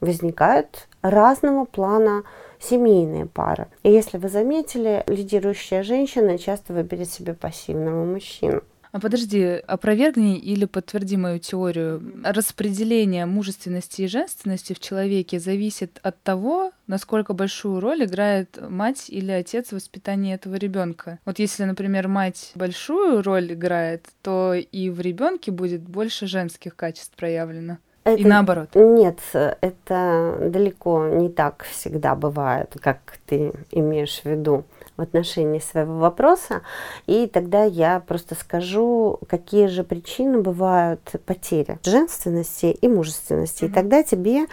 возникают 0.00 0.88
разного 1.02 1.66
плана 1.66 2.22
семейные 2.68 3.26
пары. 3.26 3.68
И 3.82 3.90
если 3.90 4.18
вы 4.18 4.28
заметили, 4.28 5.04
лидирующая 5.06 5.82
женщина 5.82 6.38
часто 6.38 6.72
выберет 6.72 7.10
себе 7.10 7.34
пассивного 7.34 8.04
мужчину. 8.04 8.62
А 8.96 8.98
подожди, 8.98 9.60
опровергни 9.66 10.38
или 10.38 10.64
подтверди 10.64 11.18
мою 11.18 11.38
теорию. 11.38 12.02
Распределение 12.24 13.26
мужественности 13.26 14.00
и 14.02 14.06
женственности 14.06 14.72
в 14.72 14.80
человеке 14.80 15.38
зависит 15.38 16.00
от 16.02 16.22
того, 16.22 16.72
насколько 16.86 17.34
большую 17.34 17.80
роль 17.80 18.04
играет 18.04 18.58
мать 18.70 19.06
или 19.08 19.32
отец 19.32 19.68
в 19.68 19.72
воспитании 19.72 20.34
этого 20.34 20.54
ребенка. 20.54 21.18
Вот 21.26 21.38
если, 21.38 21.64
например, 21.64 22.08
мать 22.08 22.52
большую 22.54 23.22
роль 23.22 23.52
играет, 23.52 24.06
то 24.22 24.54
и 24.54 24.88
в 24.88 24.98
ребенке 25.00 25.50
будет 25.50 25.82
больше 25.82 26.26
женских 26.26 26.74
качеств 26.74 27.14
проявлено. 27.16 27.76
Это, 28.06 28.20
и 28.20 28.24
наоборот? 28.24 28.68
Нет, 28.74 29.18
это 29.32 30.38
далеко 30.40 31.06
не 31.08 31.28
так 31.28 31.64
всегда 31.64 32.14
бывает, 32.14 32.76
как 32.80 32.98
ты 33.26 33.52
имеешь 33.72 34.20
в 34.20 34.26
виду 34.26 34.64
в 34.96 35.02
отношении 35.02 35.58
своего 35.58 35.98
вопроса. 35.98 36.62
И 37.06 37.26
тогда 37.26 37.64
я 37.64 38.00
просто 38.00 38.34
скажу, 38.34 39.18
какие 39.28 39.66
же 39.66 39.84
причины 39.84 40.40
бывают 40.40 41.00
потери 41.26 41.78
женственности 41.84 42.66
и 42.66 42.88
мужественности. 42.88 43.64
Mm-hmm. 43.64 43.68
И 43.68 43.72
тогда 43.72 44.02
тебе, 44.02 44.46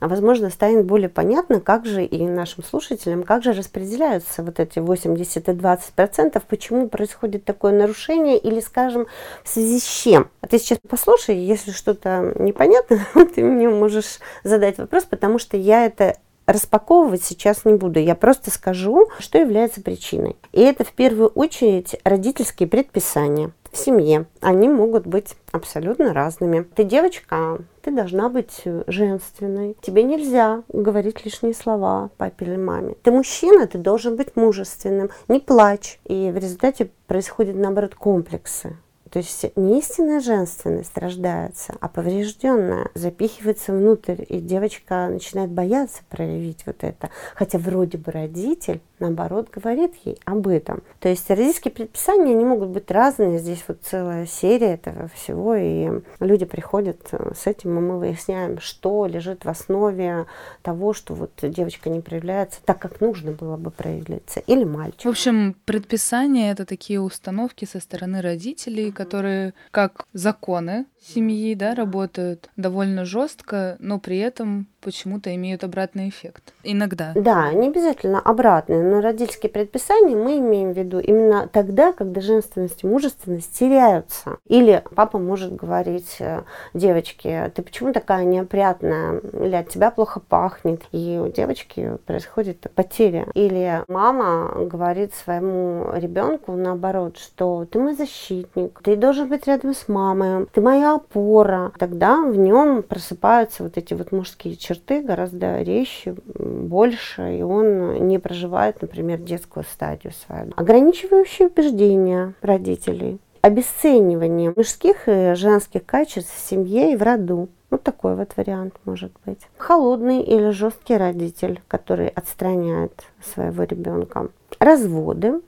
возможно, 0.00 0.48
станет 0.48 0.86
более 0.86 1.10
понятно, 1.10 1.60
как 1.60 1.84
же 1.84 2.04
и 2.04 2.26
нашим 2.26 2.64
слушателям, 2.64 3.24
как 3.24 3.42
же 3.42 3.52
распределяются 3.52 4.42
вот 4.42 4.58
эти 4.58 4.78
80 4.78 5.48
и 5.48 5.52
20 5.52 5.92
процентов, 5.92 6.44
почему 6.44 6.88
происходит 6.88 7.44
такое 7.44 7.72
нарушение 7.72 8.38
или, 8.38 8.60
скажем, 8.60 9.06
в 9.44 9.48
связи 9.50 9.80
с 9.80 9.84
чем. 9.84 10.30
А 10.40 10.46
ты 10.46 10.58
сейчас 10.58 10.78
послушай, 10.88 11.36
если 11.36 11.72
что-то 11.72 12.32
непонятно, 12.38 12.99
ты 13.34 13.42
мне 13.42 13.68
можешь 13.68 14.18
задать 14.44 14.78
вопрос, 14.78 15.04
потому 15.04 15.38
что 15.38 15.56
я 15.56 15.86
это 15.86 16.16
распаковывать 16.46 17.22
сейчас 17.22 17.64
не 17.64 17.74
буду. 17.74 18.00
Я 18.00 18.14
просто 18.14 18.50
скажу, 18.50 19.08
что 19.18 19.38
является 19.38 19.82
причиной. 19.82 20.36
И 20.52 20.60
это 20.60 20.84
в 20.84 20.92
первую 20.92 21.28
очередь 21.28 21.96
родительские 22.04 22.68
предписания 22.68 23.52
в 23.70 23.78
семье. 23.78 24.26
Они 24.40 24.68
могут 24.68 25.06
быть 25.06 25.36
абсолютно 25.52 26.12
разными. 26.12 26.62
Ты 26.74 26.84
девочка, 26.84 27.58
ты 27.82 27.92
должна 27.92 28.28
быть 28.28 28.62
женственной. 28.86 29.76
Тебе 29.80 30.02
нельзя 30.02 30.62
говорить 30.68 31.24
лишние 31.24 31.54
слова 31.54 32.10
папе 32.16 32.46
или 32.46 32.56
маме. 32.56 32.94
Ты 33.02 33.12
мужчина, 33.12 33.66
ты 33.66 33.78
должен 33.78 34.16
быть 34.16 34.34
мужественным. 34.34 35.10
Не 35.28 35.38
плачь. 35.40 36.00
И 36.04 36.30
в 36.32 36.36
результате 36.36 36.90
происходят, 37.06 37.54
наоборот, 37.54 37.94
комплексы. 37.94 38.76
То 39.10 39.18
есть 39.18 39.44
не 39.56 39.78
истинная 39.78 40.20
женственность 40.20 40.96
рождается, 40.96 41.74
а 41.80 41.88
поврежденная 41.88 42.88
запихивается 42.94 43.72
внутрь, 43.72 44.24
и 44.28 44.38
девочка 44.38 45.08
начинает 45.08 45.50
бояться 45.50 46.02
проявить 46.08 46.64
вот 46.66 46.84
это. 46.84 47.10
Хотя 47.34 47.58
вроде 47.58 47.98
бы 47.98 48.12
родитель 48.12 48.80
наоборот, 49.00 49.48
говорит 49.50 49.94
ей 50.04 50.18
об 50.24 50.46
этом. 50.46 50.82
То 51.00 51.08
есть 51.08 51.28
родительские 51.28 51.72
предписания, 51.72 52.32
они 52.32 52.44
могут 52.44 52.68
быть 52.68 52.90
разные. 52.90 53.38
Здесь 53.38 53.64
вот 53.66 53.78
целая 53.82 54.26
серия 54.26 54.74
этого 54.74 55.08
всего, 55.08 55.56
и 55.56 56.02
люди 56.20 56.44
приходят 56.44 57.00
э, 57.12 57.32
с 57.34 57.46
этим, 57.46 57.78
и 57.78 57.80
мы 57.80 57.98
выясняем, 57.98 58.60
что 58.60 59.06
лежит 59.06 59.44
в 59.44 59.48
основе 59.48 60.26
того, 60.62 60.92
что 60.92 61.14
вот 61.14 61.32
девочка 61.42 61.90
не 61.90 62.00
проявляется 62.00 62.60
так, 62.64 62.78
как 62.78 63.00
нужно 63.00 63.32
было 63.32 63.56
бы 63.56 63.70
проявляться, 63.70 64.40
или 64.40 64.64
мальчик. 64.64 65.04
В 65.04 65.08
общем, 65.08 65.56
предписания— 65.64 66.50
это 66.52 66.66
такие 66.66 67.00
установки 67.00 67.64
со 67.64 67.80
стороны 67.80 68.20
родителей, 68.20 68.92
которые 69.00 69.54
как 69.70 70.04
законы 70.12 70.84
семьи, 71.00 71.54
да, 71.54 71.74
работают 71.74 72.50
довольно 72.56 73.04
жестко, 73.04 73.76
но 73.78 73.98
при 73.98 74.18
этом 74.18 74.66
почему-то 74.80 75.34
имеют 75.34 75.64
обратный 75.64 76.08
эффект. 76.08 76.54
Иногда. 76.62 77.12
Да, 77.14 77.52
не 77.52 77.68
обязательно 77.68 78.20
обратный, 78.20 78.82
но 78.82 79.00
родительские 79.00 79.50
предписания 79.50 80.16
мы 80.16 80.38
имеем 80.38 80.72
в 80.72 80.78
виду 80.78 80.98
именно 80.98 81.48
тогда, 81.48 81.92
когда 81.92 82.20
женственность 82.20 82.82
и 82.82 82.86
мужественность 82.86 83.58
теряются. 83.58 84.38
Или 84.46 84.82
папа 84.94 85.18
может 85.18 85.54
говорить 85.54 86.16
э, 86.18 86.42
девочке, 86.72 87.52
ты 87.54 87.62
почему 87.62 87.92
такая 87.92 88.24
неопрятная, 88.24 89.20
или 89.20 89.54
от 89.54 89.68
тебя 89.68 89.90
плохо 89.90 90.20
пахнет, 90.20 90.82
и 90.92 91.20
у 91.22 91.30
девочки 91.30 91.98
происходит 92.06 92.66
потеря. 92.74 93.26
Или 93.34 93.84
мама 93.88 94.64
говорит 94.66 95.14
своему 95.14 95.92
ребенку 95.94 96.52
наоборот, 96.52 97.18
что 97.18 97.66
ты 97.70 97.78
мой 97.78 97.94
защитник, 97.94 98.80
ты 98.82 98.89
должен 98.96 99.28
быть 99.28 99.46
рядом 99.46 99.74
с 99.74 99.88
мамой, 99.88 100.46
ты 100.52 100.60
моя 100.60 100.94
опора. 100.94 101.72
Тогда 101.78 102.22
в 102.22 102.36
нем 102.36 102.82
просыпаются 102.82 103.62
вот 103.62 103.76
эти 103.76 103.94
вот 103.94 104.12
мужские 104.12 104.56
черты 104.56 105.02
гораздо 105.02 105.62
резче, 105.62 106.14
больше, 106.34 107.38
и 107.38 107.42
он 107.42 108.06
не 108.06 108.18
проживает, 108.18 108.80
например, 108.82 109.18
детскую 109.18 109.64
стадию 109.64 110.12
свою. 110.26 110.52
Ограничивающие 110.56 111.48
убеждения 111.48 112.34
родителей, 112.42 113.18
обесценивание 113.42 114.52
мужских 114.54 115.08
и 115.08 115.34
женских 115.34 115.84
качеств 115.86 116.34
в 116.34 116.48
семье 116.48 116.92
и 116.92 116.96
в 116.96 117.02
роду. 117.02 117.48
Вот 117.70 117.84
такой 117.84 118.16
вот 118.16 118.32
вариант 118.36 118.74
может 118.84 119.12
быть. 119.24 119.38
Холодный 119.56 120.22
или 120.22 120.50
жесткий 120.50 120.96
родитель, 120.96 121.62
который 121.68 122.08
отстраняет 122.08 123.04
своего 123.22 123.62
ребенка. 123.62 124.28
Разводы, 124.58 125.40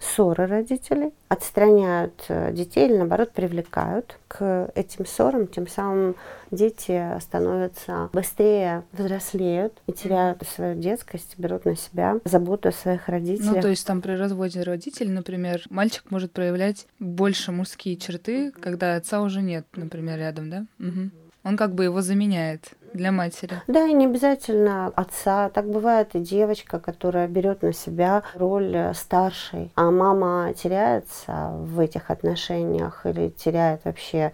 ссоры 0.00 0.46
родителей, 0.46 1.12
отстраняют 1.28 2.24
э, 2.28 2.52
детей 2.52 2.88
или 2.88 2.96
наоборот 2.96 3.32
привлекают 3.32 4.18
к 4.28 4.70
этим 4.74 5.06
ссорам, 5.06 5.46
тем 5.46 5.66
самым 5.66 6.16
дети 6.50 7.18
становятся 7.20 8.10
быстрее 8.12 8.84
взрослеют 8.92 9.72
и 9.86 9.92
теряют 9.92 10.42
свою 10.46 10.80
детскость, 10.80 11.34
берут 11.38 11.64
на 11.64 11.76
себя 11.76 12.18
заботу 12.24 12.68
о 12.68 12.72
своих 12.72 13.08
родителях. 13.08 13.56
Ну, 13.56 13.62
то 13.62 13.68
есть 13.68 13.86
там 13.86 14.02
при 14.02 14.12
разводе 14.12 14.62
родителей, 14.62 15.10
например, 15.10 15.62
мальчик 15.70 16.04
может 16.10 16.32
проявлять 16.32 16.86
больше 16.98 17.52
мужские 17.52 17.96
черты, 17.96 18.52
когда 18.52 18.96
отца 18.96 19.22
уже 19.22 19.42
нет, 19.42 19.66
например, 19.74 20.18
рядом, 20.18 20.50
да? 20.50 20.66
Угу. 20.78 21.10
Он 21.44 21.56
как 21.56 21.74
бы 21.74 21.84
его 21.84 22.02
заменяет 22.02 22.72
для 22.96 23.12
матери. 23.12 23.62
Да, 23.66 23.86
и 23.86 23.92
не 23.92 24.06
обязательно 24.06 24.92
отца. 24.96 25.50
Так 25.50 25.68
бывает 25.68 26.14
и 26.14 26.20
девочка, 26.20 26.80
которая 26.80 27.28
берет 27.28 27.62
на 27.62 27.72
себя 27.72 28.22
роль 28.34 28.92
старшей, 28.94 29.70
а 29.74 29.90
мама 29.90 30.52
теряется 30.54 31.50
в 31.52 31.78
этих 31.80 32.10
отношениях 32.10 33.04
или 33.04 33.28
теряет 33.28 33.84
вообще, 33.84 34.32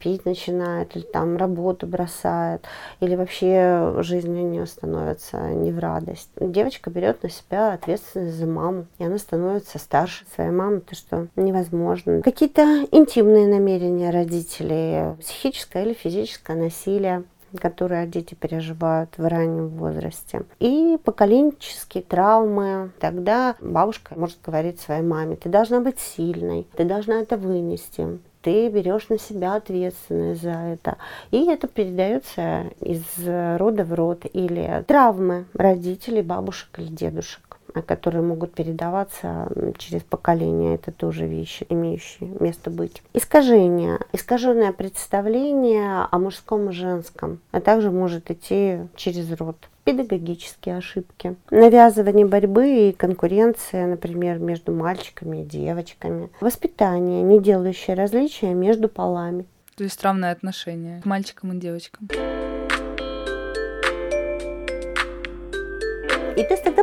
пить 0.00 0.24
начинает, 0.24 0.96
или 0.96 1.04
там 1.04 1.36
работу 1.36 1.86
бросает, 1.86 2.64
или 3.00 3.14
вообще 3.14 3.94
жизнь 3.98 4.30
у 4.30 4.48
нее 4.48 4.66
становится 4.66 5.38
не 5.50 5.72
в 5.72 5.78
радость. 5.78 6.30
Девочка 6.40 6.90
берет 6.90 7.22
на 7.22 7.30
себя 7.30 7.72
ответственность 7.72 8.36
за 8.36 8.46
маму, 8.46 8.86
и 8.98 9.04
она 9.04 9.18
становится 9.18 9.78
старше 9.78 10.24
своей 10.34 10.50
мамы, 10.50 10.80
то 10.80 10.94
что 10.94 11.28
невозможно. 11.36 12.22
Какие-то 12.22 12.86
интимные 12.90 13.46
намерения 13.46 14.10
родителей, 14.10 15.16
психическое 15.20 15.84
или 15.84 15.92
физическое 15.92 16.56
насилие, 16.56 17.24
которые 17.60 18.06
дети 18.06 18.34
переживают 18.34 19.10
в 19.16 19.28
раннем 19.28 19.68
возрасте. 19.68 20.42
И 20.58 20.98
поколенческие 21.04 22.02
травмы. 22.02 22.90
Тогда 23.00 23.56
бабушка 23.60 24.18
может 24.18 24.38
говорить 24.44 24.80
своей 24.80 25.02
маме, 25.02 25.36
ты 25.36 25.48
должна 25.48 25.80
быть 25.80 25.98
сильной, 25.98 26.66
ты 26.76 26.84
должна 26.84 27.20
это 27.20 27.36
вынести 27.36 28.18
ты 28.40 28.68
берешь 28.68 29.08
на 29.08 29.18
себя 29.18 29.56
ответственность 29.56 30.42
за 30.42 30.50
это. 30.52 30.96
И 31.32 31.44
это 31.44 31.66
передается 31.66 32.66
из 32.80 33.02
рода 33.26 33.84
в 33.84 33.92
род. 33.92 34.24
Или 34.32 34.84
травмы 34.86 35.46
родителей, 35.54 36.22
бабушек 36.22 36.78
или 36.78 36.86
дедушек 36.86 37.47
которые 37.82 38.22
могут 38.22 38.52
передаваться 38.54 39.48
через 39.78 40.02
поколение. 40.02 40.74
Это 40.74 40.92
тоже 40.92 41.26
вещи, 41.26 41.66
имеющие 41.68 42.28
место 42.40 42.70
быть. 42.70 43.02
Искажение. 43.14 43.98
Искаженное 44.12 44.72
представление 44.72 46.06
о 46.10 46.18
мужском 46.18 46.70
и 46.70 46.72
женском, 46.72 47.40
а 47.52 47.60
также 47.60 47.90
может 47.90 48.30
идти 48.30 48.80
через 48.96 49.30
род 49.32 49.56
педагогические 49.84 50.76
ошибки, 50.76 51.36
навязывание 51.50 52.26
борьбы 52.26 52.88
и 52.88 52.92
конкуренция, 52.92 53.86
например, 53.86 54.38
между 54.38 54.70
мальчиками 54.70 55.42
и 55.42 55.46
девочками, 55.46 56.28
воспитание, 56.42 57.22
не 57.22 57.40
делающее 57.40 57.96
различия 57.96 58.52
между 58.52 58.90
полами. 58.90 59.46
То 59.76 59.84
есть 59.84 60.02
равное 60.02 60.32
отношение 60.32 61.00
к 61.00 61.06
мальчикам 61.06 61.52
и 61.52 61.56
девочкам. 61.56 62.08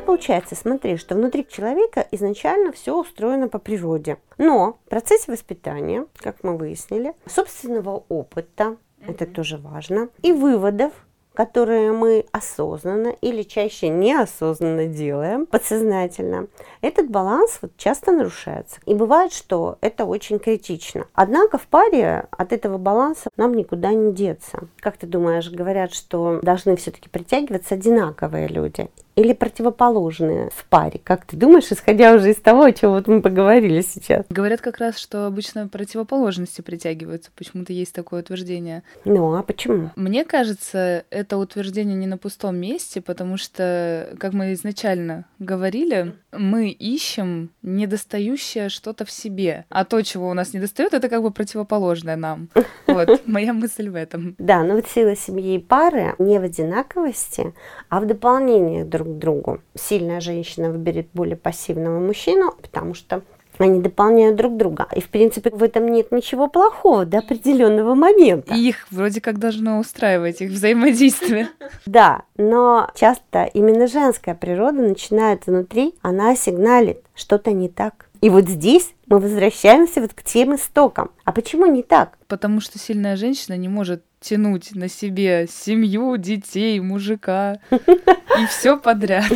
Получается, 0.05 0.55
смотри, 0.55 0.97
что 0.97 1.15
внутри 1.15 1.45
человека 1.47 2.07
изначально 2.11 2.71
все 2.71 2.97
устроено 2.97 3.49
по 3.49 3.59
природе. 3.59 4.17
Но 4.37 4.79
в 4.85 4.89
процессе 4.89 5.31
воспитания, 5.31 6.05
как 6.17 6.43
мы 6.43 6.57
выяснили, 6.57 7.13
собственного 7.25 8.03
опыта, 8.07 8.77
это 9.07 9.25
тоже 9.25 9.57
важно, 9.57 10.09
и 10.21 10.31
выводов, 10.31 10.93
которые 11.33 11.91
мы 11.91 12.25
осознанно 12.31 13.09
или 13.21 13.43
чаще 13.43 13.89
неосознанно 13.89 14.87
делаем, 14.87 15.45
подсознательно, 15.45 16.47
этот 16.81 17.09
баланс 17.09 17.59
вот 17.61 17.75
часто 17.77 18.11
нарушается. 18.11 18.79
И 18.85 18.93
бывает, 18.93 19.33
что 19.33 19.77
это 19.81 20.05
очень 20.05 20.39
критично. 20.39 21.07
Однако 21.13 21.57
в 21.57 21.67
паре 21.67 22.27
от 22.31 22.53
этого 22.53 22.77
баланса 22.77 23.29
нам 23.37 23.53
никуда 23.53 23.91
не 23.91 24.13
деться. 24.13 24.67
Как 24.79 24.97
ты 24.97 25.05
думаешь, 25.05 25.51
говорят, 25.51 25.93
что 25.93 26.39
должны 26.41 26.75
все-таки 26.77 27.09
притягиваться 27.09 27.75
одинаковые 27.75 28.47
люди? 28.47 28.89
Или 29.15 29.34
противоположные 29.34 30.49
в 30.54 30.65
паре? 30.65 30.99
Как 31.04 31.25
ты 31.25 31.38
думаешь, 31.38 31.71
исходя 31.71 32.13
уже 32.13 32.32
из 32.32 32.38
того, 32.38 32.63
о 32.63 32.71
чем 32.71 32.91
вот 32.91 33.08
мы 33.08 33.21
поговорили 33.21 33.82
сейчас? 33.82 34.25
Говорят 34.30 34.62
как 34.62 34.78
раз, 34.78 34.97
что 34.97 35.25
обычно 35.25 35.67
противоположности 35.67 36.62
притягиваются. 36.62 37.32
Почему-то 37.36 37.73
есть 37.73 37.93
такое 37.93 38.21
утверждение. 38.21 38.84
Ну, 39.06 39.36
а 39.36 39.43
почему? 39.43 39.91
Мне 39.95 40.25
кажется, 40.25 41.06
это 41.10 41.38
утверждение 41.38 41.95
не 41.95 42.08
на 42.08 42.17
пустом 42.17 42.58
месте, 42.58 43.01
потому 43.01 43.38
что, 43.38 44.15
как 44.19 44.34
мы 44.34 44.54
изначально 44.54 45.25
говорили, 45.39 46.13
мы 46.37 46.69
ищем 46.69 47.51
недостающее 47.61 48.69
что-то 48.69 49.05
в 49.05 49.11
себе, 49.11 49.65
а 49.69 49.85
то, 49.85 50.01
чего 50.01 50.29
у 50.29 50.33
нас 50.33 50.53
недостает, 50.53 50.93
это 50.93 51.09
как 51.09 51.21
бы 51.21 51.31
противоположное 51.31 52.15
нам. 52.15 52.49
Вот, 52.87 53.27
моя 53.27 53.51
мысль 53.51 53.89
в 53.89 53.95
этом. 53.95 54.35
Да, 54.37 54.63
но 54.63 54.75
вот 54.75 54.87
сила 54.87 55.15
семьи 55.15 55.55
и 55.55 55.59
пары 55.59 56.15
не 56.17 56.39
в 56.39 56.43
одинаковости, 56.43 57.53
а 57.89 57.99
в 57.99 58.05
дополнении 58.05 58.83
друг 58.83 59.07
к 59.07 59.17
другу. 59.17 59.61
Сильная 59.73 60.21
женщина 60.21 60.69
выберет 60.69 61.09
более 61.13 61.35
пассивного 61.35 61.99
мужчину, 61.99 62.53
потому 62.61 62.93
что 62.93 63.23
они 63.63 63.79
дополняют 63.79 64.35
друг 64.35 64.57
друга. 64.57 64.87
И, 64.95 65.01
в 65.01 65.09
принципе, 65.09 65.49
в 65.49 65.63
этом 65.63 65.87
нет 65.87 66.11
ничего 66.11 66.47
плохого 66.47 67.05
до 67.05 67.19
определенного 67.19 67.95
момента. 67.95 68.53
И 68.53 68.69
их 68.69 68.87
вроде 68.91 69.21
как 69.21 69.39
должно 69.39 69.79
устраивать, 69.79 70.41
их 70.41 70.51
взаимодействие. 70.51 71.49
Да, 71.85 72.23
но 72.37 72.89
часто 72.95 73.45
именно 73.53 73.87
женская 73.87 74.35
природа 74.35 74.81
начинает 74.81 75.45
внутри, 75.45 75.95
она 76.01 76.35
сигналит, 76.35 77.01
что-то 77.15 77.51
не 77.51 77.69
так. 77.69 78.07
И 78.21 78.29
вот 78.29 78.45
здесь 78.45 78.93
мы 79.07 79.19
возвращаемся 79.19 80.01
вот 80.01 80.13
к 80.13 80.23
тем 80.23 80.55
истокам. 80.55 81.11
А 81.25 81.31
почему 81.31 81.65
не 81.67 81.83
так? 81.83 82.17
Потому 82.27 82.59
что 82.59 82.79
сильная 82.79 83.15
женщина 83.15 83.55
не 83.55 83.67
может 83.67 84.03
тянуть 84.25 84.73
на 84.73 84.89
себе 84.89 85.47
семью, 85.47 86.17
детей, 86.17 86.79
мужика 86.79 87.59
и 87.71 88.45
все 88.49 88.77
подряд. 88.77 89.31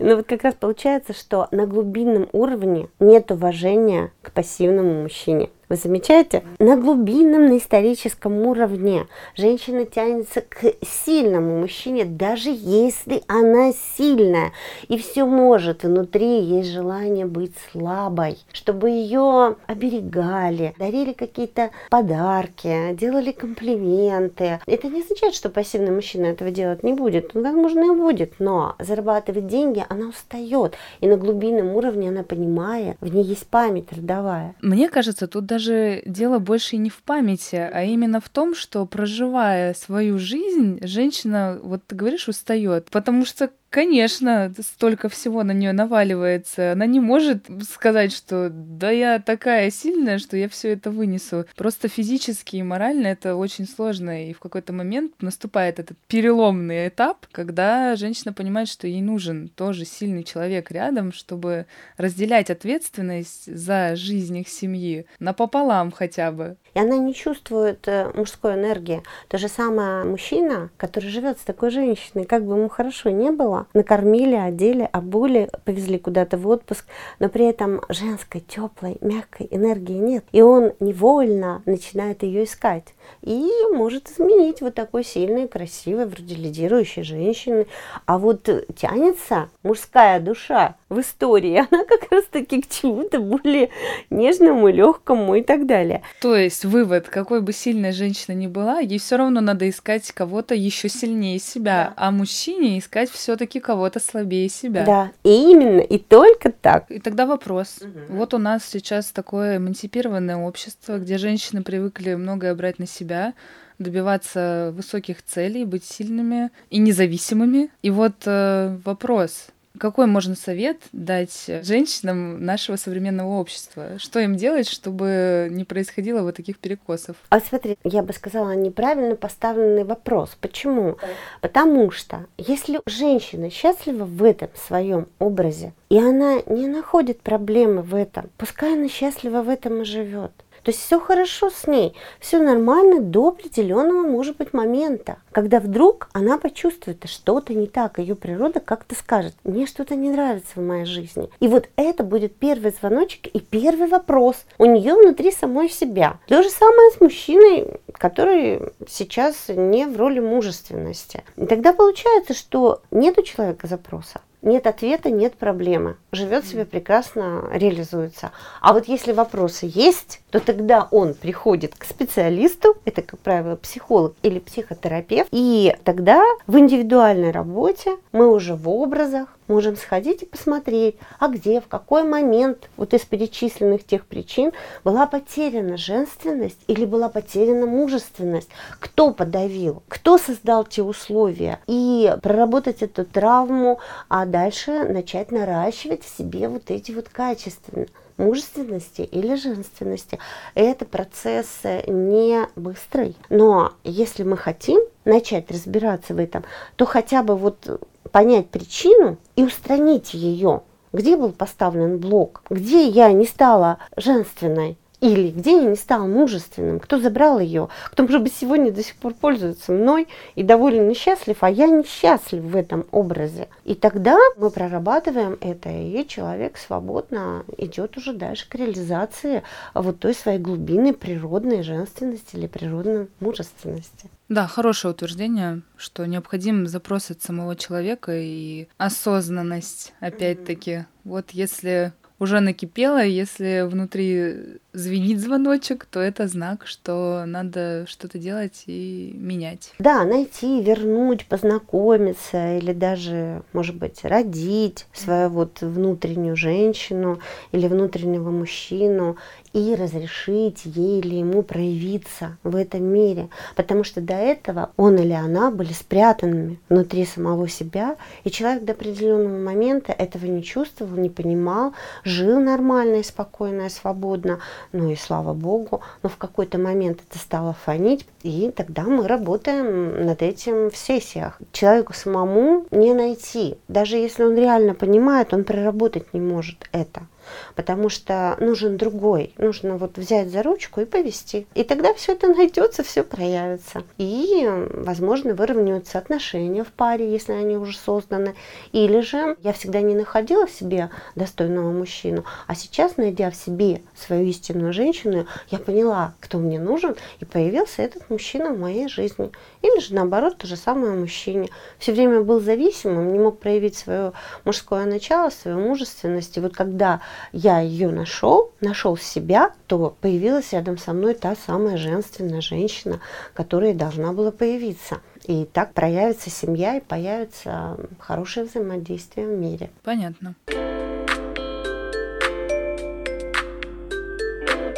Ну 0.00 0.16
вот 0.16 0.26
как 0.26 0.42
раз 0.42 0.54
получается, 0.54 1.12
что 1.12 1.46
на 1.52 1.66
глубинном 1.66 2.28
уровне 2.32 2.88
нет 2.98 3.30
уважения 3.30 4.10
к 4.22 4.32
пассивному 4.32 5.02
мужчине. 5.02 5.50
Вы 5.68 5.74
замечаете? 5.74 6.44
На 6.60 6.76
глубинном, 6.76 7.46
на 7.46 7.58
историческом 7.58 8.46
уровне 8.46 9.08
женщина 9.36 9.84
тянется 9.84 10.40
к 10.40 10.62
сильному 10.80 11.58
мужчине, 11.58 12.04
даже 12.04 12.50
если 12.50 13.22
она 13.26 13.72
сильная 13.96 14.52
и 14.86 14.96
все 14.96 15.26
может. 15.26 15.82
Внутри 15.82 16.40
есть 16.40 16.70
желание 16.70 17.26
быть 17.26 17.52
слабой, 17.72 18.38
чтобы 18.52 18.90
ее 18.90 19.56
оберегали, 19.66 20.72
дарили 20.78 21.12
какие-то 21.12 21.70
подарки, 21.90 22.94
делали 22.94 23.32
комплименты. 23.32 24.60
Это 24.66 24.86
не 24.86 25.02
означает, 25.02 25.34
что 25.34 25.50
пассивный 25.50 25.90
мужчина 25.90 26.26
этого 26.26 26.52
делать 26.52 26.84
не 26.84 26.92
будет. 26.92 27.34
Он, 27.34 27.42
возможно, 27.42 27.92
и 27.92 27.96
будет, 27.96 28.34
но 28.38 28.76
зарабатывать 28.78 29.48
деньги 29.48 29.84
она 29.88 30.10
устает. 30.10 30.74
И 31.00 31.08
на 31.08 31.16
глубинном 31.16 31.74
уровне 31.74 32.10
она 32.10 32.22
понимает, 32.22 32.96
в 33.00 33.12
ней 33.12 33.24
есть 33.24 33.48
память 33.48 33.92
родовая. 33.92 34.54
Мне 34.62 34.88
кажется, 34.88 35.26
тут 35.26 35.55
даже 35.56 36.02
дело 36.04 36.38
больше 36.38 36.76
не 36.76 36.90
в 36.90 37.02
памяти, 37.02 37.56
а 37.56 37.82
именно 37.82 38.20
в 38.20 38.28
том, 38.28 38.54
что 38.54 38.84
проживая 38.84 39.72
свою 39.72 40.18
жизнь, 40.18 40.78
женщина, 40.82 41.58
вот 41.62 41.86
ты 41.86 41.96
говоришь, 41.96 42.28
устает, 42.28 42.90
потому 42.90 43.24
что 43.24 43.50
Конечно, 43.76 44.54
столько 44.58 45.10
всего 45.10 45.42
на 45.42 45.50
нее 45.50 45.74
наваливается. 45.74 46.72
Она 46.72 46.86
не 46.86 46.98
может 46.98 47.44
сказать, 47.68 48.10
что 48.10 48.48
да 48.50 48.90
я 48.90 49.18
такая 49.18 49.70
сильная, 49.70 50.18
что 50.18 50.38
я 50.38 50.48
все 50.48 50.72
это 50.72 50.90
вынесу. 50.90 51.44
Просто 51.56 51.88
физически 51.88 52.56
и 52.56 52.62
морально 52.62 53.08
это 53.08 53.36
очень 53.36 53.68
сложно. 53.68 54.30
И 54.30 54.32
в 54.32 54.38
какой-то 54.38 54.72
момент 54.72 55.12
наступает 55.20 55.78
этот 55.78 55.98
переломный 56.08 56.88
этап, 56.88 57.26
когда 57.30 57.96
женщина 57.96 58.32
понимает, 58.32 58.68
что 58.68 58.86
ей 58.86 59.02
нужен 59.02 59.50
тоже 59.50 59.84
сильный 59.84 60.24
человек 60.24 60.70
рядом, 60.70 61.12
чтобы 61.12 61.66
разделять 61.98 62.48
ответственность 62.48 63.54
за 63.54 63.94
жизнь 63.94 64.38
их 64.38 64.48
семьи 64.48 65.04
напополам 65.18 65.90
хотя 65.90 66.32
бы. 66.32 66.56
И 66.72 66.78
она 66.78 66.98
не 66.98 67.14
чувствует 67.14 67.88
э, 67.88 68.10
мужской 68.14 68.52
энергии. 68.52 69.02
То 69.28 69.38
же 69.38 69.48
самое 69.48 70.04
мужчина, 70.04 70.68
который 70.76 71.08
живет 71.08 71.38
с 71.38 71.42
такой 71.42 71.70
женщиной, 71.70 72.26
как 72.26 72.44
бы 72.44 72.54
ему 72.54 72.68
хорошо 72.68 73.08
не 73.08 73.30
было, 73.30 73.65
дома, 73.66 73.68
накормили, 73.74 74.34
одели, 74.34 74.88
обули, 74.92 75.48
повезли 75.64 75.98
куда-то 75.98 76.36
в 76.38 76.48
отпуск, 76.48 76.86
но 77.18 77.28
при 77.28 77.46
этом 77.46 77.80
женской, 77.88 78.40
теплой, 78.40 78.98
мягкой 79.00 79.48
энергии 79.50 79.98
нет. 79.98 80.24
И 80.32 80.42
он 80.42 80.72
невольно 80.80 81.62
начинает 81.66 82.22
ее 82.22 82.44
искать. 82.44 82.94
И 83.22 83.48
может 83.72 84.10
изменить 84.10 84.60
вот 84.60 84.74
такой 84.74 85.04
сильной, 85.04 85.48
красивой, 85.48 86.06
вроде 86.06 86.34
лидирующей 86.34 87.02
женщины. 87.02 87.66
А 88.06 88.18
вот 88.18 88.48
тянется 88.76 89.48
мужская 89.62 90.20
душа 90.20 90.76
в 90.88 91.00
истории, 91.00 91.56
она 91.70 91.84
как 91.84 92.10
раз-таки 92.10 92.62
к 92.62 92.68
чему-то 92.68 93.20
более 93.20 93.70
нежному, 94.10 94.68
легкому 94.68 95.36
и 95.36 95.42
так 95.42 95.66
далее. 95.66 96.02
То 96.20 96.36
есть 96.36 96.64
вывод, 96.64 97.08
какой 97.08 97.40
бы 97.40 97.52
сильная 97.52 97.92
женщина 97.92 98.34
ни 98.34 98.46
была, 98.46 98.80
ей 98.80 98.98
все 98.98 99.16
равно 99.16 99.40
надо 99.40 99.68
искать 99.68 100.10
кого-то 100.12 100.54
еще 100.54 100.88
сильнее 100.88 101.38
себя, 101.38 101.92
да. 101.96 102.06
а 102.06 102.10
мужчине 102.10 102.78
искать 102.78 103.10
все-таки 103.10 103.55
кого-то 103.60 104.00
слабее 104.00 104.48
себя. 104.48 104.84
Да, 104.84 105.12
и 105.22 105.50
именно, 105.50 105.80
и 105.80 105.98
только 105.98 106.52
так. 106.52 106.90
И 106.90 106.98
тогда 106.98 107.26
вопрос. 107.26 107.78
Угу. 107.80 108.16
Вот 108.16 108.34
у 108.34 108.38
нас 108.38 108.64
сейчас 108.64 109.12
такое 109.12 109.58
эмансипированное 109.58 110.36
общество, 110.36 110.98
где 110.98 111.18
женщины 111.18 111.62
привыкли 111.62 112.14
многое 112.14 112.54
брать 112.54 112.78
на 112.78 112.86
себя, 112.86 113.34
добиваться 113.78 114.72
высоких 114.74 115.22
целей, 115.22 115.64
быть 115.64 115.84
сильными 115.84 116.50
и 116.70 116.78
независимыми. 116.78 117.70
И 117.82 117.90
вот 117.90 118.14
э, 118.24 118.78
вопрос, 118.84 119.48
какой 119.78 120.06
можно 120.06 120.34
совет 120.34 120.80
дать 120.92 121.50
женщинам 121.62 122.44
нашего 122.44 122.76
современного 122.76 123.38
общества? 123.38 123.98
Что 123.98 124.20
им 124.20 124.36
делать, 124.36 124.68
чтобы 124.68 125.48
не 125.50 125.64
происходило 125.64 126.22
вот 126.22 126.36
таких 126.36 126.58
перекосов? 126.58 127.16
А 127.28 127.40
смотри, 127.40 127.78
я 127.84 128.02
бы 128.02 128.12
сказала 128.12 128.52
неправильно 128.52 129.16
поставленный 129.16 129.84
вопрос. 129.84 130.36
Почему? 130.40 130.96
Потому 131.40 131.90
что 131.90 132.26
если 132.38 132.80
женщина 132.86 133.50
счастлива 133.50 134.04
в 134.04 134.22
этом 134.22 134.48
своем 134.54 135.06
образе, 135.18 135.72
и 135.88 135.98
она 135.98 136.40
не 136.46 136.66
находит 136.66 137.20
проблемы 137.20 137.82
в 137.82 137.94
этом, 137.94 138.30
пускай 138.36 138.74
она 138.74 138.88
счастлива 138.88 139.42
в 139.42 139.48
этом 139.48 139.82
и 139.82 139.84
живет. 139.84 140.32
То 140.66 140.72
есть 140.72 140.82
все 140.84 140.98
хорошо 140.98 141.48
с 141.48 141.68
ней, 141.68 141.94
все 142.18 142.42
нормально 142.42 143.00
до 143.00 143.28
определенного, 143.28 144.04
может 144.04 144.36
быть, 144.36 144.52
момента, 144.52 145.18
когда 145.30 145.60
вдруг 145.60 146.08
она 146.12 146.38
почувствует, 146.38 147.08
что-то 147.08 147.54
не 147.54 147.68
так, 147.68 148.00
ее 148.00 148.16
природа 148.16 148.58
как-то 148.58 148.96
скажет, 148.96 149.36
мне 149.44 149.66
что-то 149.66 149.94
не 149.94 150.10
нравится 150.10 150.54
в 150.56 150.62
моей 150.62 150.84
жизни. 150.84 151.30
И 151.38 151.46
вот 151.46 151.68
это 151.76 152.02
будет 152.02 152.34
первый 152.34 152.72
звоночек 152.72 153.28
и 153.28 153.38
первый 153.38 153.86
вопрос 153.86 154.44
у 154.58 154.64
нее 154.64 154.96
внутри 154.96 155.30
самой 155.30 155.68
себя. 155.68 156.18
То 156.26 156.42
же 156.42 156.50
самое 156.50 156.90
с 156.90 157.00
мужчиной, 157.00 157.78
который 157.92 158.60
сейчас 158.88 159.44
не 159.46 159.86
в 159.86 159.96
роли 159.96 160.18
мужественности. 160.18 161.22
И 161.36 161.46
тогда 161.46 161.74
получается, 161.74 162.34
что 162.34 162.82
нет 162.90 163.16
у 163.20 163.22
человека 163.22 163.68
запроса. 163.68 164.20
Нет 164.42 164.66
ответа, 164.68 165.10
нет 165.10 165.34
проблемы. 165.34 165.96
Живет 166.16 166.46
себе 166.46 166.64
прекрасно, 166.64 167.46
реализуется. 167.52 168.32
А 168.62 168.72
вот 168.72 168.88
если 168.88 169.12
вопросы 169.12 169.70
есть, 169.70 170.22
то 170.30 170.40
тогда 170.40 170.88
он 170.90 171.12
приходит 171.12 171.74
к 171.74 171.84
специалисту, 171.84 172.74
это, 172.86 173.02
как 173.02 173.20
правило, 173.20 173.56
психолог 173.56 174.14
или 174.22 174.38
психотерапевт, 174.38 175.28
и 175.30 175.76
тогда 175.84 176.24
в 176.46 176.58
индивидуальной 176.58 177.32
работе 177.32 177.96
мы 178.12 178.32
уже 178.32 178.54
в 178.54 178.66
образах 178.66 179.28
можем 179.48 179.76
сходить 179.76 180.22
и 180.22 180.26
посмотреть, 180.26 180.96
а 181.18 181.28
где, 181.28 181.60
в 181.60 181.68
какой 181.68 182.04
момент 182.04 182.68
вот 182.76 182.94
из 182.94 183.02
перечисленных 183.02 183.84
тех 183.84 184.06
причин 184.06 184.52
была 184.84 185.06
потеряна 185.06 185.76
женственность 185.76 186.58
или 186.66 186.84
была 186.84 187.08
потеряна 187.08 187.66
мужественность, 187.66 188.48
кто 188.80 189.12
подавил, 189.12 189.82
кто 189.88 190.18
создал 190.18 190.64
те 190.64 190.82
условия, 190.82 191.60
и 191.66 192.12
проработать 192.22 192.82
эту 192.82 193.04
травму, 193.04 193.78
а 194.08 194.26
дальше 194.26 194.84
начать 194.84 195.30
наращивать 195.30 196.04
в 196.06 196.16
себе 196.16 196.48
вот 196.48 196.70
эти 196.70 196.92
вот 196.92 197.08
качества 197.08 197.86
мужественности 198.16 199.02
или 199.02 199.34
женственности. 199.34 200.18
Это 200.54 200.84
процесс 200.84 201.48
не 201.86 202.46
быстрый. 202.56 203.16
Но 203.28 203.72
если 203.84 204.22
мы 204.22 204.36
хотим 204.36 204.80
начать 205.04 205.50
разбираться 205.50 206.14
в 206.14 206.18
этом, 206.18 206.44
то 206.76 206.86
хотя 206.86 207.22
бы 207.22 207.36
вот 207.36 207.80
понять 208.12 208.48
причину 208.48 209.18
и 209.34 209.44
устранить 209.44 210.14
ее. 210.14 210.62
Где 210.92 211.16
был 211.16 211.32
поставлен 211.32 211.98
блок? 211.98 212.42
Где 212.48 212.88
я 212.88 213.12
не 213.12 213.26
стала 213.26 213.78
женственной? 213.96 214.78
Или 215.00 215.30
где 215.30 215.52
я 215.62 215.68
не 215.68 215.76
стал 215.76 216.08
мужественным? 216.08 216.80
Кто 216.80 216.98
забрал 216.98 217.38
ее? 217.38 217.68
Кто, 217.86 218.04
может 218.04 218.22
быть, 218.22 218.34
сегодня 218.34 218.72
до 218.72 218.82
сих 218.82 218.96
пор 218.96 219.14
пользуется 219.14 219.72
мной 219.72 220.08
и 220.34 220.42
доволен 220.42 220.90
и 220.90 220.94
счастлив, 220.94 221.36
а 221.40 221.50
я 221.50 221.66
несчастлив 221.66 222.42
в 222.42 222.56
этом 222.56 222.86
образе. 222.92 223.48
И 223.64 223.74
тогда 223.74 224.16
мы 224.36 224.50
прорабатываем 224.50 225.36
это, 225.40 225.68
и 225.68 226.06
человек 226.06 226.56
свободно 226.56 227.44
идет 227.58 227.96
уже 227.98 228.14
дальше 228.14 228.48
к 228.48 228.54
реализации 228.54 229.42
вот 229.74 229.98
той 229.98 230.14
своей 230.14 230.38
глубины 230.38 230.94
природной 230.94 231.62
женственности 231.62 232.36
или 232.36 232.46
природной 232.46 233.08
мужественности. 233.20 234.10
Да, 234.28 234.48
хорошее 234.48 234.92
утверждение, 234.92 235.62
что 235.76 236.04
необходим 236.06 236.66
запрос 236.66 237.10
от 237.10 237.22
самого 237.22 237.54
человека 237.54 238.12
и 238.16 238.66
осознанность, 238.76 239.92
опять-таки. 240.00 240.70
Mm-hmm. 240.70 240.86
Вот 241.04 241.30
если 241.30 241.92
уже 242.18 242.40
накипело, 242.40 243.02
если 243.04 243.66
внутри 243.68 244.58
звенит 244.72 245.20
звоночек, 245.20 245.86
то 245.86 246.00
это 246.00 246.28
знак, 246.28 246.66
что 246.66 247.24
надо 247.26 247.86
что-то 247.88 248.18
делать 248.18 248.64
и 248.66 249.12
менять. 249.14 249.72
Да, 249.78 250.04
найти, 250.04 250.62
вернуть, 250.62 251.26
познакомиться 251.26 252.58
или 252.58 252.72
даже, 252.72 253.42
может 253.52 253.76
быть, 253.76 254.04
родить 254.04 254.86
свою 254.92 255.28
вот 255.28 255.60
внутреннюю 255.60 256.36
женщину 256.36 257.20
или 257.52 257.66
внутреннего 257.66 258.30
мужчину 258.30 259.16
и 259.56 259.74
разрешить 259.74 260.66
ей 260.66 261.00
или 261.00 261.14
ему 261.14 261.42
проявиться 261.42 262.36
в 262.42 262.54
этом 262.54 262.84
мире. 262.84 263.30
Потому 263.54 263.84
что 263.84 264.02
до 264.02 264.12
этого 264.12 264.70
он 264.76 264.96
или 264.96 265.14
она 265.14 265.50
были 265.50 265.72
спрятанными 265.72 266.60
внутри 266.68 267.06
самого 267.06 267.48
себя, 267.48 267.96
и 268.24 268.30
человек 268.30 268.64
до 268.64 268.72
определенного 268.72 269.38
момента 269.38 269.92
этого 269.92 270.26
не 270.26 270.42
чувствовал, 270.42 270.98
не 270.98 271.08
понимал, 271.08 271.72
жил 272.04 272.38
нормально 272.38 272.96
и 272.96 273.02
спокойно 273.02 273.62
и 273.62 273.70
свободно, 273.70 274.40
ну 274.72 274.90
и 274.90 274.94
слава 274.94 275.32
богу, 275.32 275.80
но 276.02 276.10
в 276.10 276.18
какой-то 276.18 276.58
момент 276.58 277.00
это 277.08 277.18
стало 277.18 277.54
фонить, 277.54 278.06
и 278.22 278.52
тогда 278.54 278.82
мы 278.82 279.08
работаем 279.08 280.04
над 280.04 280.20
этим 280.20 280.70
в 280.70 280.76
сессиях. 280.76 281.40
Человеку 281.52 281.94
самому 281.94 282.66
не 282.70 282.92
найти, 282.92 283.56
даже 283.68 283.96
если 283.96 284.22
он 284.22 284.36
реально 284.36 284.74
понимает, 284.74 285.32
он 285.32 285.44
проработать 285.44 286.12
не 286.12 286.20
может 286.20 286.68
это 286.72 287.06
потому 287.54 287.88
что 287.88 288.36
нужен 288.40 288.76
другой. 288.76 289.34
Нужно 289.38 289.76
вот 289.76 289.98
взять 289.98 290.30
за 290.30 290.42
ручку 290.42 290.80
и 290.80 290.84
повести. 290.84 291.46
И 291.54 291.64
тогда 291.64 291.94
все 291.94 292.12
это 292.12 292.28
найдется, 292.28 292.82
все 292.82 293.02
проявится. 293.02 293.82
И, 293.98 294.48
возможно, 294.72 295.34
выровняются 295.34 295.98
отношения 295.98 296.64
в 296.64 296.72
паре, 296.72 297.10
если 297.10 297.32
они 297.32 297.56
уже 297.56 297.76
созданы. 297.76 298.34
Или 298.72 299.00
же 299.00 299.36
я 299.42 299.52
всегда 299.52 299.80
не 299.80 299.94
находила 299.94 300.48
себе 300.48 300.90
достойного 301.14 301.72
мужчину, 301.72 302.24
а 302.46 302.54
сейчас, 302.54 302.96
найдя 302.96 303.30
в 303.30 303.36
себе 303.36 303.82
свою 303.94 304.26
истинную 304.26 304.72
женщину, 304.72 305.26
я 305.48 305.58
поняла, 305.58 306.14
кто 306.20 306.38
мне 306.38 306.58
нужен, 306.58 306.96
и 307.20 307.24
появился 307.24 307.82
этот 307.82 308.08
мужчина 308.10 308.52
в 308.52 308.58
моей 308.58 308.88
жизни. 308.88 309.30
Или 309.62 309.80
же 309.80 309.94
наоборот, 309.94 310.38
то 310.38 310.46
же 310.46 310.56
самое 310.56 310.92
мужчине. 310.92 311.48
Все 311.78 311.92
время 311.92 312.20
был 312.22 312.40
зависимым, 312.40 313.12
не 313.12 313.18
мог 313.18 313.38
проявить 313.38 313.76
свое 313.76 314.12
мужское 314.44 314.84
начало, 314.84 315.30
свою 315.30 315.58
мужественность. 315.58 316.36
И 316.36 316.40
вот 316.40 316.54
когда 316.54 317.00
я 317.32 317.60
ее 317.60 317.90
нашел, 317.90 318.52
нашел 318.60 318.96
себя, 318.96 319.52
то 319.66 319.96
появилась 320.00 320.52
рядом 320.52 320.78
со 320.78 320.92
мной 320.92 321.14
та 321.14 321.34
самая 321.36 321.76
женственная 321.76 322.40
женщина, 322.40 323.00
которая 323.34 323.74
должна 323.74 324.12
была 324.12 324.30
появиться. 324.30 325.00
И 325.24 325.44
так 325.44 325.72
проявится 325.72 326.30
семья 326.30 326.76
и 326.76 326.80
появится 326.80 327.76
хорошее 327.98 328.46
взаимодействие 328.46 329.26
в 329.26 329.30
мире. 329.30 329.70
Понятно. 329.82 330.34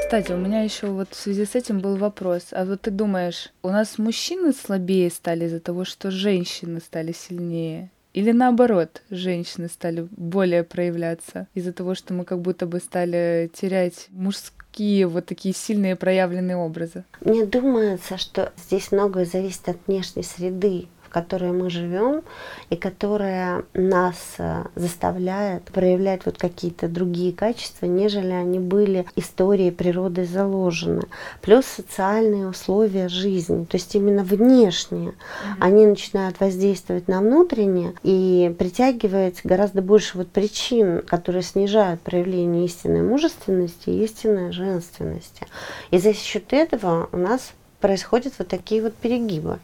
Кстати, 0.09 0.33
у 0.33 0.39
меня 0.39 0.63
еще 0.63 0.87
вот 0.87 1.09
в 1.11 1.17
связи 1.17 1.45
с 1.45 1.55
этим 1.55 1.81
был 1.81 1.97
вопрос. 1.97 2.47
А 2.53 2.65
вот 2.65 2.81
ты 2.81 2.91
думаешь, 2.91 3.53
у 3.63 3.69
нас 3.69 3.99
мужчины 3.99 4.55
слабее 4.55 5.11
стали 5.11 5.45
из-за 5.45 5.61
того, 5.61 5.85
что 5.85 6.11
женщины 6.11 6.81
стали 6.81 7.13
сильнее? 7.13 7.91
Или 8.19 8.33
наоборот, 8.33 9.03
женщины 9.11 9.69
стали 9.69 10.09
более 10.11 10.65
проявляться 10.65 11.47
из-за 11.55 11.73
того, 11.73 11.95
что 11.95 12.15
мы 12.15 12.25
как 12.25 12.41
будто 12.41 12.67
бы 12.67 12.81
стали 12.81 13.49
терять 13.55 14.09
мужские 14.11 15.07
вот 15.07 15.27
такие 15.27 15.55
сильные 15.55 15.95
проявленные 15.95 16.57
образы? 16.57 17.05
Мне 17.21 17.47
думается, 17.47 18.19
что 18.19 18.53
здесь 18.57 18.91
многое 18.91 19.25
зависит 19.25 19.69
от 19.69 19.77
внешней 19.87 20.25
среды 20.25 20.89
в 21.09 21.11
которой 21.11 21.53
мы 21.53 21.71
живем, 21.71 22.23
и 22.71 22.77
которая 22.77 23.65
нас 23.73 24.17
э, 24.39 24.65
заставляет 24.75 25.65
проявлять 25.65 26.27
вот 26.27 26.37
какие-то 26.37 26.89
другие 26.89 27.33
качества, 27.33 27.87
нежели 27.87 28.31
они 28.31 28.59
были 28.59 29.07
историей 29.17 29.71
природы 29.71 30.25
заложены. 30.25 31.05
Плюс 31.41 31.65
социальные 31.65 32.49
условия 32.49 33.09
жизни, 33.09 33.65
то 33.65 33.77
есть 33.77 33.95
именно 33.95 34.23
внешние, 34.23 35.11
mm-hmm. 35.11 35.55
они 35.61 35.87
начинают 35.87 36.41
воздействовать 36.41 37.09
на 37.09 37.21
внутреннее 37.21 37.95
и 38.03 38.55
притягивать 38.59 39.41
гораздо 39.45 39.81
больше 39.81 40.19
вот 40.19 40.29
причин, 40.29 41.03
которые 41.03 41.43
снижают 41.43 42.01
проявление 42.03 42.67
истинной 42.67 43.03
мужественности 43.03 43.91
и 43.91 44.05
истинной 44.05 44.53
женственности. 44.53 45.47
И 45.91 45.99
за 45.99 46.13
счет 46.13 46.53
этого 46.53 47.09
у 47.13 47.17
нас 47.17 47.53
происходят 47.81 48.35
вот 48.39 48.49
такие 48.49 48.83
вот 48.83 48.95
перегибы. 48.95 49.59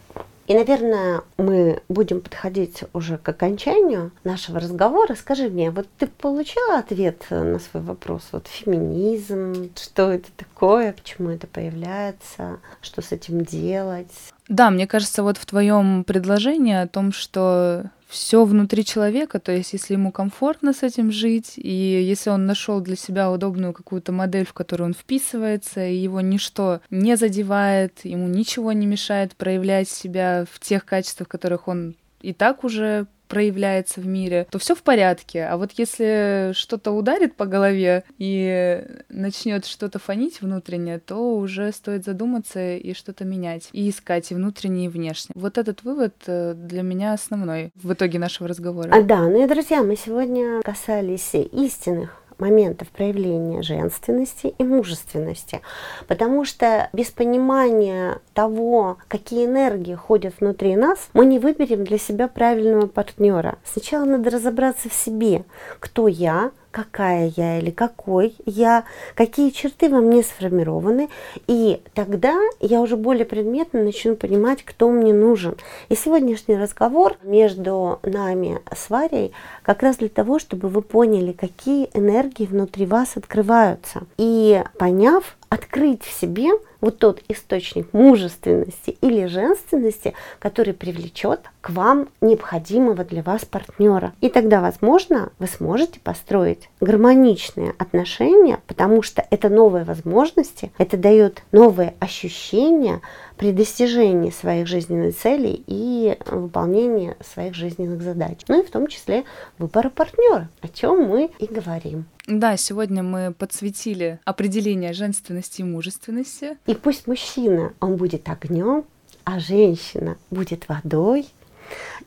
И, 0.47 0.55
наверное, 0.55 1.23
мы 1.39 1.83
будем 1.89 2.21
подходить 2.21 2.85
уже 2.93 3.17
к 3.17 3.29
окончанию 3.29 4.13
нашего 4.25 4.61
разговора. 4.61 5.15
Скажи 5.15 5.49
мне, 5.49 5.71
вот 5.71 5.89
ты 5.99 6.07
получила 6.07 6.79
ответ 6.79 7.25
на 7.31 7.59
свой 7.59 7.83
вопрос? 7.83 8.29
Вот 8.33 8.47
феминизм, 8.47 9.71
что 9.75 10.13
это 10.13 10.29
такое, 10.37 10.93
почему 10.93 11.31
это 11.31 11.47
появляется, 11.47 12.59
что 12.83 13.01
с 13.01 13.13
этим 13.13 13.45
делать? 13.45 14.13
Да, 14.49 14.71
мне 14.71 14.87
кажется, 14.87 15.23
вот 15.23 15.39
в 15.39 15.47
твоем 15.47 16.05
предложении 16.05 16.75
о 16.75 16.89
том, 16.89 17.13
что 17.13 17.91
все 18.09 18.45
внутри 18.45 18.85
человека, 18.85 19.41
то 19.41 19.53
есть 19.53 19.73
если 19.73 19.95
ему 19.95 20.13
комфортно 20.13 20.73
с 20.73 20.83
этим 20.83 21.11
жить, 21.11 21.55
и 21.57 21.71
если 21.71 22.31
он 22.31 22.47
нашел 22.47 22.81
для 22.81 22.97
себя 22.97 23.31
удобную 23.31 23.73
какую-то 23.73 24.13
модель, 24.13 24.47
в 24.47 24.53
которую 24.53 24.89
он 24.89 24.95
вписывается, 24.95 25.87
и 25.87 25.97
его 25.97 26.21
ничто 26.21 26.81
не 26.91 27.17
задевает, 27.17 28.05
ему 28.05 28.29
ничего 28.29 28.73
не 28.73 28.87
мешает 28.87 29.35
проявлять 29.37 29.89
себя 29.89 30.45
в 30.51 30.61
тех 30.61 30.85
качествах, 30.85 31.29
которых 31.29 31.69
он 31.69 31.95
и 32.21 32.33
так 32.33 32.65
уже 32.65 33.07
проявляется 33.29 34.01
в 34.01 34.07
мире, 34.07 34.47
то 34.51 34.59
все 34.59 34.75
в 34.75 34.83
порядке. 34.83 35.45
А 35.45 35.57
вот 35.57 35.73
если 35.73 36.53
что-то 36.55 36.93
ударит 36.93 37.35
по 37.37 37.47
голове 37.47 38.05
и 38.19 38.85
начнет 39.09 39.67
что-то 39.67 39.99
фонить 39.99 40.41
внутреннее, 40.41 40.99
то 40.99 41.37
уже 41.37 41.73
стоит 41.73 42.05
задуматься 42.05 42.77
и 42.77 42.95
что-то 42.95 43.25
менять, 43.25 43.69
и 43.73 43.89
искать 43.89 44.31
и 44.31 44.35
внутреннее, 44.35 44.87
и 44.87 44.89
внешнее. 44.89 45.35
Вот 45.35 45.59
этот 45.59 45.83
вывод 45.83 46.15
э, 46.27 46.55
для 46.55 46.83
меня 46.83 47.13
основной 47.13 47.71
в 47.75 47.93
итоге 47.93 48.19
нашего 48.19 48.49
разговора. 48.49 48.91
А, 48.93 49.03
да, 49.03 49.23
ну 49.23 49.45
и, 49.45 49.49
друзья, 49.49 49.83
мы 49.83 49.97
сегодня 49.97 50.63
касались 50.63 51.35
истинных 51.35 52.24
моментов 52.39 52.89
проявления 52.89 53.63
женственности 53.63 54.55
и 54.59 54.65
мужественности. 54.65 55.61
Потому 56.07 56.45
что 56.45 56.89
без 56.93 57.11
понимания 57.11 58.21
того, 58.33 58.99
какие 59.09 59.47
энергии 59.47 59.95
ходят 59.95 60.35
внутри 60.41 60.77
нас, 60.77 61.09
мы 61.13 61.27
не 61.27 61.39
выберем 61.39 61.85
для 61.85 61.99
себя 61.99 62.29
правильного 62.29 62.87
партнера. 62.87 63.59
Сначала 63.65 64.05
надо 64.05 64.31
разобраться 64.31 64.89
в 64.89 64.95
себе, 64.95 65.45
кто 65.81 66.09
я, 66.09 66.51
какая 66.75 67.33
я 67.37 67.61
или 67.61 67.71
какой 67.71 68.35
я, 68.47 68.83
какие 69.15 69.51
черты 69.51 69.89
во 69.89 70.01
мне 70.01 70.25
сформированы, 70.25 71.09
и 71.47 71.81
тогда 71.95 72.35
я 72.59 72.81
уже 72.81 72.97
более 72.97 73.25
предметно 73.25 73.85
начну 73.85 74.17
понимать, 74.17 74.65
кто 74.65 74.91
мне 74.91 75.13
нужен. 75.13 75.55
И 75.89 75.95
сегодняшний 75.95 76.57
разговор 76.57 77.17
между 77.23 78.01
нами 78.03 78.59
с 78.75 78.91
Варей 78.91 79.33
как 79.63 79.85
раз 79.85 79.99
для 79.99 80.09
того, 80.09 80.41
чтобы 80.41 80.69
вы 80.69 80.83
поняли, 80.83 81.31
какие 81.31 81.89
энергии 81.95 82.45
внутри 82.45 82.87
вас 82.87 83.17
открываются. 83.17 84.03
И 84.19 84.61
поняв, 84.77 85.37
открыть 85.55 86.03
в 86.03 86.13
себе 86.13 86.51
вот 86.81 86.99
тот 86.99 87.23
источник 87.29 87.93
мужественности 87.93 88.99
или 89.01 89.27
женственности, 89.27 90.13
который 90.41 90.75
привлечет 90.75 91.43
к 91.61 91.71
вам 91.71 92.09
необходимого 92.21 93.05
для 93.05 93.23
вас 93.23 93.45
партнера. 93.45 94.13
И 94.21 94.29
тогда, 94.31 94.61
возможно, 94.61 95.31
вы 95.39 95.47
сможете 95.47 96.01
построить 96.01 96.69
гармоничные 96.81 97.73
отношения, 97.79 98.59
потому 98.67 99.03
что 99.03 99.25
это 99.31 99.49
новые 99.49 99.85
возможности, 99.85 100.73
это 100.77 100.97
дает 100.97 101.45
новые 101.53 101.95
ощущения 102.01 103.01
при 103.37 103.53
достижении 103.53 104.31
своих 104.31 104.67
жизненных 104.67 105.17
целей 105.17 105.63
и 105.69 106.19
выполнении 106.27 107.15
своих 107.25 107.55
жизненных 107.55 108.03
задач. 108.03 108.41
Ну 108.49 108.61
и 108.61 108.67
в 108.67 108.71
том 108.71 108.89
числе 108.89 109.23
выбора 109.59 109.89
партнера, 109.89 110.49
о 110.61 110.69
чем 110.69 111.05
мы 111.05 111.31
и 111.39 111.47
говорим. 111.47 112.07
Да, 112.27 112.57
сегодня 112.57 113.03
мы 113.03 113.35
подсветили 113.35 114.19
определение 114.25 114.95
женственности 114.95 115.61
и 115.61 115.65
мужественности. 115.65 116.57
И 116.67 116.75
пусть 116.75 117.07
мужчина, 117.07 117.75
он 117.81 117.97
будет 117.97 118.29
огнем, 118.31 118.85
а 119.25 119.39
женщина 119.39 120.17
будет 120.31 120.69
водой 120.69 121.29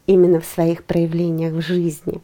именно 0.07 0.39
в 0.39 0.45
своих 0.45 0.86
проявлениях 0.86 1.53
в 1.53 1.61
жизни. 1.61 2.22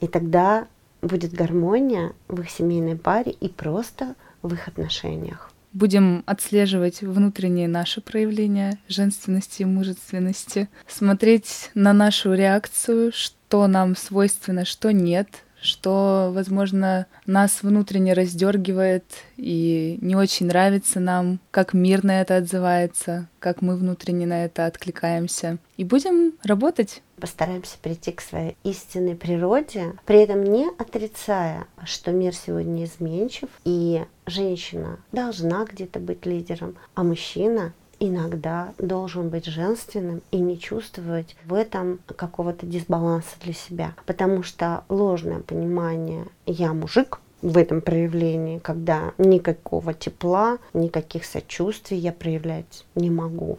И 0.00 0.06
тогда 0.06 0.66
будет 1.02 1.34
гармония 1.34 2.12
в 2.28 2.40
их 2.40 2.50
семейной 2.50 2.96
паре 2.96 3.32
и 3.32 3.48
просто 3.48 4.14
в 4.40 4.54
их 4.54 4.66
отношениях. 4.66 5.50
Будем 5.74 6.22
отслеживать 6.26 7.02
внутренние 7.02 7.68
наши 7.68 8.00
проявления 8.00 8.78
женственности 8.88 9.62
и 9.62 9.66
мужественности, 9.66 10.68
смотреть 10.86 11.70
на 11.74 11.92
нашу 11.92 12.32
реакцию, 12.32 13.12
что 13.12 13.66
нам 13.66 13.96
свойственно, 13.96 14.64
что 14.64 14.92
нет, 14.92 15.28
что, 15.64 16.30
возможно, 16.32 17.06
нас 17.26 17.62
внутренне 17.62 18.12
раздергивает 18.12 19.04
и 19.36 19.98
не 20.02 20.14
очень 20.14 20.46
нравится 20.46 21.00
нам, 21.00 21.40
как 21.50 21.72
мир 21.72 22.04
на 22.04 22.20
это 22.20 22.36
отзывается, 22.36 23.28
как 23.38 23.62
мы 23.62 23.76
внутренне 23.76 24.26
на 24.26 24.44
это 24.44 24.66
откликаемся. 24.66 25.58
И 25.76 25.84
будем 25.84 26.34
работать. 26.42 27.02
Постараемся 27.18 27.78
прийти 27.80 28.12
к 28.12 28.20
своей 28.20 28.56
истинной 28.62 29.14
природе, 29.14 29.94
при 30.04 30.22
этом 30.22 30.44
не 30.44 30.68
отрицая, 30.78 31.66
что 31.84 32.12
мир 32.12 32.34
сегодня 32.34 32.84
изменчив, 32.84 33.48
и 33.64 34.04
женщина 34.26 34.98
должна 35.12 35.64
где-то 35.64 35.98
быть 35.98 36.26
лидером, 36.26 36.76
а 36.94 37.04
мужчина 37.04 37.72
иногда 38.08 38.72
должен 38.78 39.28
быть 39.28 39.46
женственным 39.46 40.22
и 40.30 40.38
не 40.38 40.58
чувствовать 40.58 41.36
в 41.44 41.54
этом 41.54 42.00
какого-то 42.16 42.66
дисбаланса 42.66 43.36
для 43.42 43.52
себя. 43.52 43.94
Потому 44.06 44.42
что 44.42 44.84
ложное 44.88 45.40
понимание 45.40 46.26
«я 46.46 46.72
мужик», 46.72 47.20
в 47.42 47.58
этом 47.58 47.82
проявлении, 47.82 48.58
когда 48.58 49.12
никакого 49.18 49.92
тепла, 49.92 50.56
никаких 50.72 51.26
сочувствий 51.26 51.98
я 51.98 52.10
проявлять 52.10 52.86
не 52.94 53.10
могу. 53.10 53.58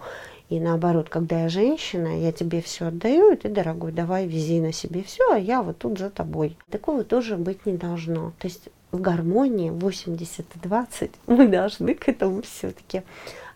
И 0.49 0.59
наоборот, 0.59 1.09
когда 1.09 1.41
я 1.43 1.49
женщина, 1.49 2.19
я 2.19 2.31
тебе 2.31 2.61
все 2.61 2.87
отдаю, 2.87 3.31
и 3.31 3.35
ты, 3.35 3.49
дорогой, 3.49 3.91
давай 3.91 4.27
вези 4.27 4.59
на 4.59 4.71
себе 4.71 5.03
все, 5.03 5.23
а 5.31 5.37
я 5.37 5.61
вот 5.61 5.77
тут 5.79 5.99
за 5.99 6.09
тобой. 6.09 6.57
Такого 6.69 7.03
тоже 7.03 7.37
быть 7.37 7.65
не 7.67 7.77
должно. 7.77 8.33
То 8.39 8.47
есть 8.47 8.69
в 8.91 9.01
гармонии 9.01 9.69
80 9.69 10.39
и 10.39 10.59
20 10.59 11.11
мы 11.27 11.47
должны 11.49 11.93
к 11.93 12.07
этому 12.07 12.41
все-таки 12.41 13.03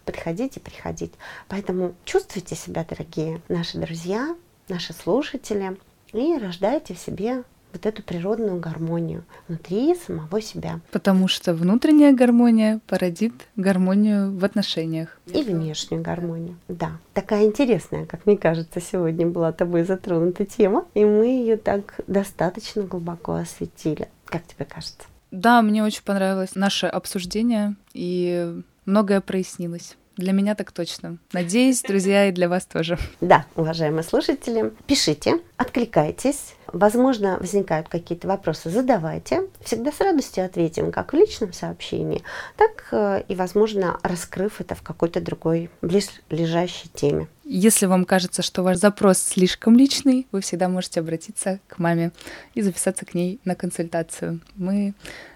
подходить 0.10 0.58
и 0.58 0.60
приходить. 0.60 1.12
Поэтому 1.48 1.94
чувствуйте 2.04 2.56
себя, 2.56 2.84
дорогие 2.90 3.42
наши 3.48 3.78
друзья, 3.78 4.36
наши 4.68 4.92
слушатели, 4.92 5.78
и 6.14 6.36
рождайте 6.40 6.96
в 6.96 7.00
себе 7.00 7.44
вот 7.72 7.86
эту 7.86 8.02
природную 8.02 8.60
гармонию 8.60 9.24
внутри 9.48 9.94
самого 9.94 10.42
себя. 10.42 10.80
Потому 10.90 11.28
что 11.28 11.54
внутренняя 11.54 12.12
гармония 12.12 12.80
породит 12.88 13.34
гармонию 13.56 14.36
в 14.36 14.44
отношениях. 14.44 15.20
И 15.28 15.44
внешнюю 15.44 16.02
гармонию, 16.02 16.58
да. 16.68 16.94
Такая 17.14 17.46
интересная, 17.46 18.08
как 18.08 18.26
мне 18.26 18.36
кажется, 18.36 18.82
сегодня 18.82 19.28
была 19.28 19.52
тобой 19.52 19.84
затронута 19.84 20.44
тема, 20.44 20.86
и 20.96 21.06
мы 21.06 21.28
ее 21.28 21.58
так 21.58 22.00
достаточно 22.08 22.82
глубоко 22.82 23.36
осветили. 23.36 24.08
Как 24.26 24.44
тебе 24.48 24.66
кажется? 24.66 25.04
Да, 25.30 25.62
мне 25.62 25.84
очень 25.84 26.02
понравилось 26.04 26.56
наше 26.56 26.88
обсуждение, 26.88 27.76
и 27.94 28.64
многое 28.90 29.22
прояснилось. 29.22 29.96
Для 30.18 30.34
меня 30.34 30.54
так 30.54 30.74
точно. 30.74 31.18
Надеюсь, 31.32 31.82
друзья, 31.82 32.28
и 32.28 32.34
для 32.34 32.50
вас 32.50 32.66
тоже. 32.66 32.98
Да, 33.22 33.46
уважаемые 33.56 34.04
слушатели, 34.04 34.74
пишите, 34.86 35.40
откликайтесь. 35.56 36.56
Возможно, 36.68 37.38
возникают 37.40 37.88
какие-то 37.88 38.28
вопросы, 38.28 38.70
задавайте. 38.70 39.44
Всегда 39.64 39.94
с 39.94 40.02
радостью 40.02 40.44
ответим, 40.44 40.92
как 40.92 41.14
в 41.14 41.16
личном 41.16 41.54
сообщении, 41.54 42.22
так 42.58 42.90
э, 42.92 43.24
и, 43.30 43.36
возможно, 43.36 43.98
раскрыв 44.04 44.60
это 44.60 44.76
в 44.76 44.82
какой-то 44.82 45.22
другой 45.22 45.70
близлежащей 45.82 46.92
теме. 46.94 47.30
Если 47.46 47.86
вам 47.86 48.04
кажется, 48.04 48.42
что 48.42 48.62
ваш 48.62 48.76
запрос 48.76 49.20
слишком 49.20 49.78
личный, 49.78 50.28
вы 50.34 50.42
всегда 50.42 50.68
можете 50.68 51.00
обратиться 51.00 51.62
к 51.70 51.80
маме 51.80 52.12
и 52.56 52.62
записаться 52.62 53.06
к 53.06 53.14
ней 53.14 53.40
на 53.46 53.56
консультацию. 53.56 54.42
Мы 54.56 54.94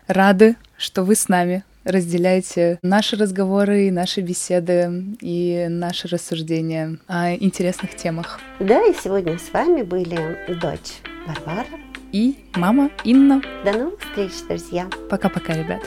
рады, 0.08 0.58
что 0.78 1.06
вы 1.06 1.16
с 1.16 1.30
нами 1.30 1.64
разделяете 1.84 2.80
наши 2.82 3.16
разговоры, 3.16 3.92
наши 3.92 4.22
беседы 4.22 5.16
и 5.22 5.68
наши 5.70 6.08
рассуждения 6.08 6.98
о 7.08 7.34
интересных 7.34 7.96
темах. 7.96 8.40
Да, 8.60 8.84
и 8.86 8.94
сегодня 8.94 9.38
с 9.38 9.52
вами 9.52 9.82
были 9.82 10.38
дочь 10.60 11.02
Варвара 11.28 11.66
и 12.12 12.38
мама 12.56 12.90
Инна. 13.04 13.42
До 13.66 13.74
новых 13.74 14.00
встреч, 14.00 14.32
друзья. 14.48 14.90
Пока-пока, 15.10 15.54
ребят. 15.54 15.82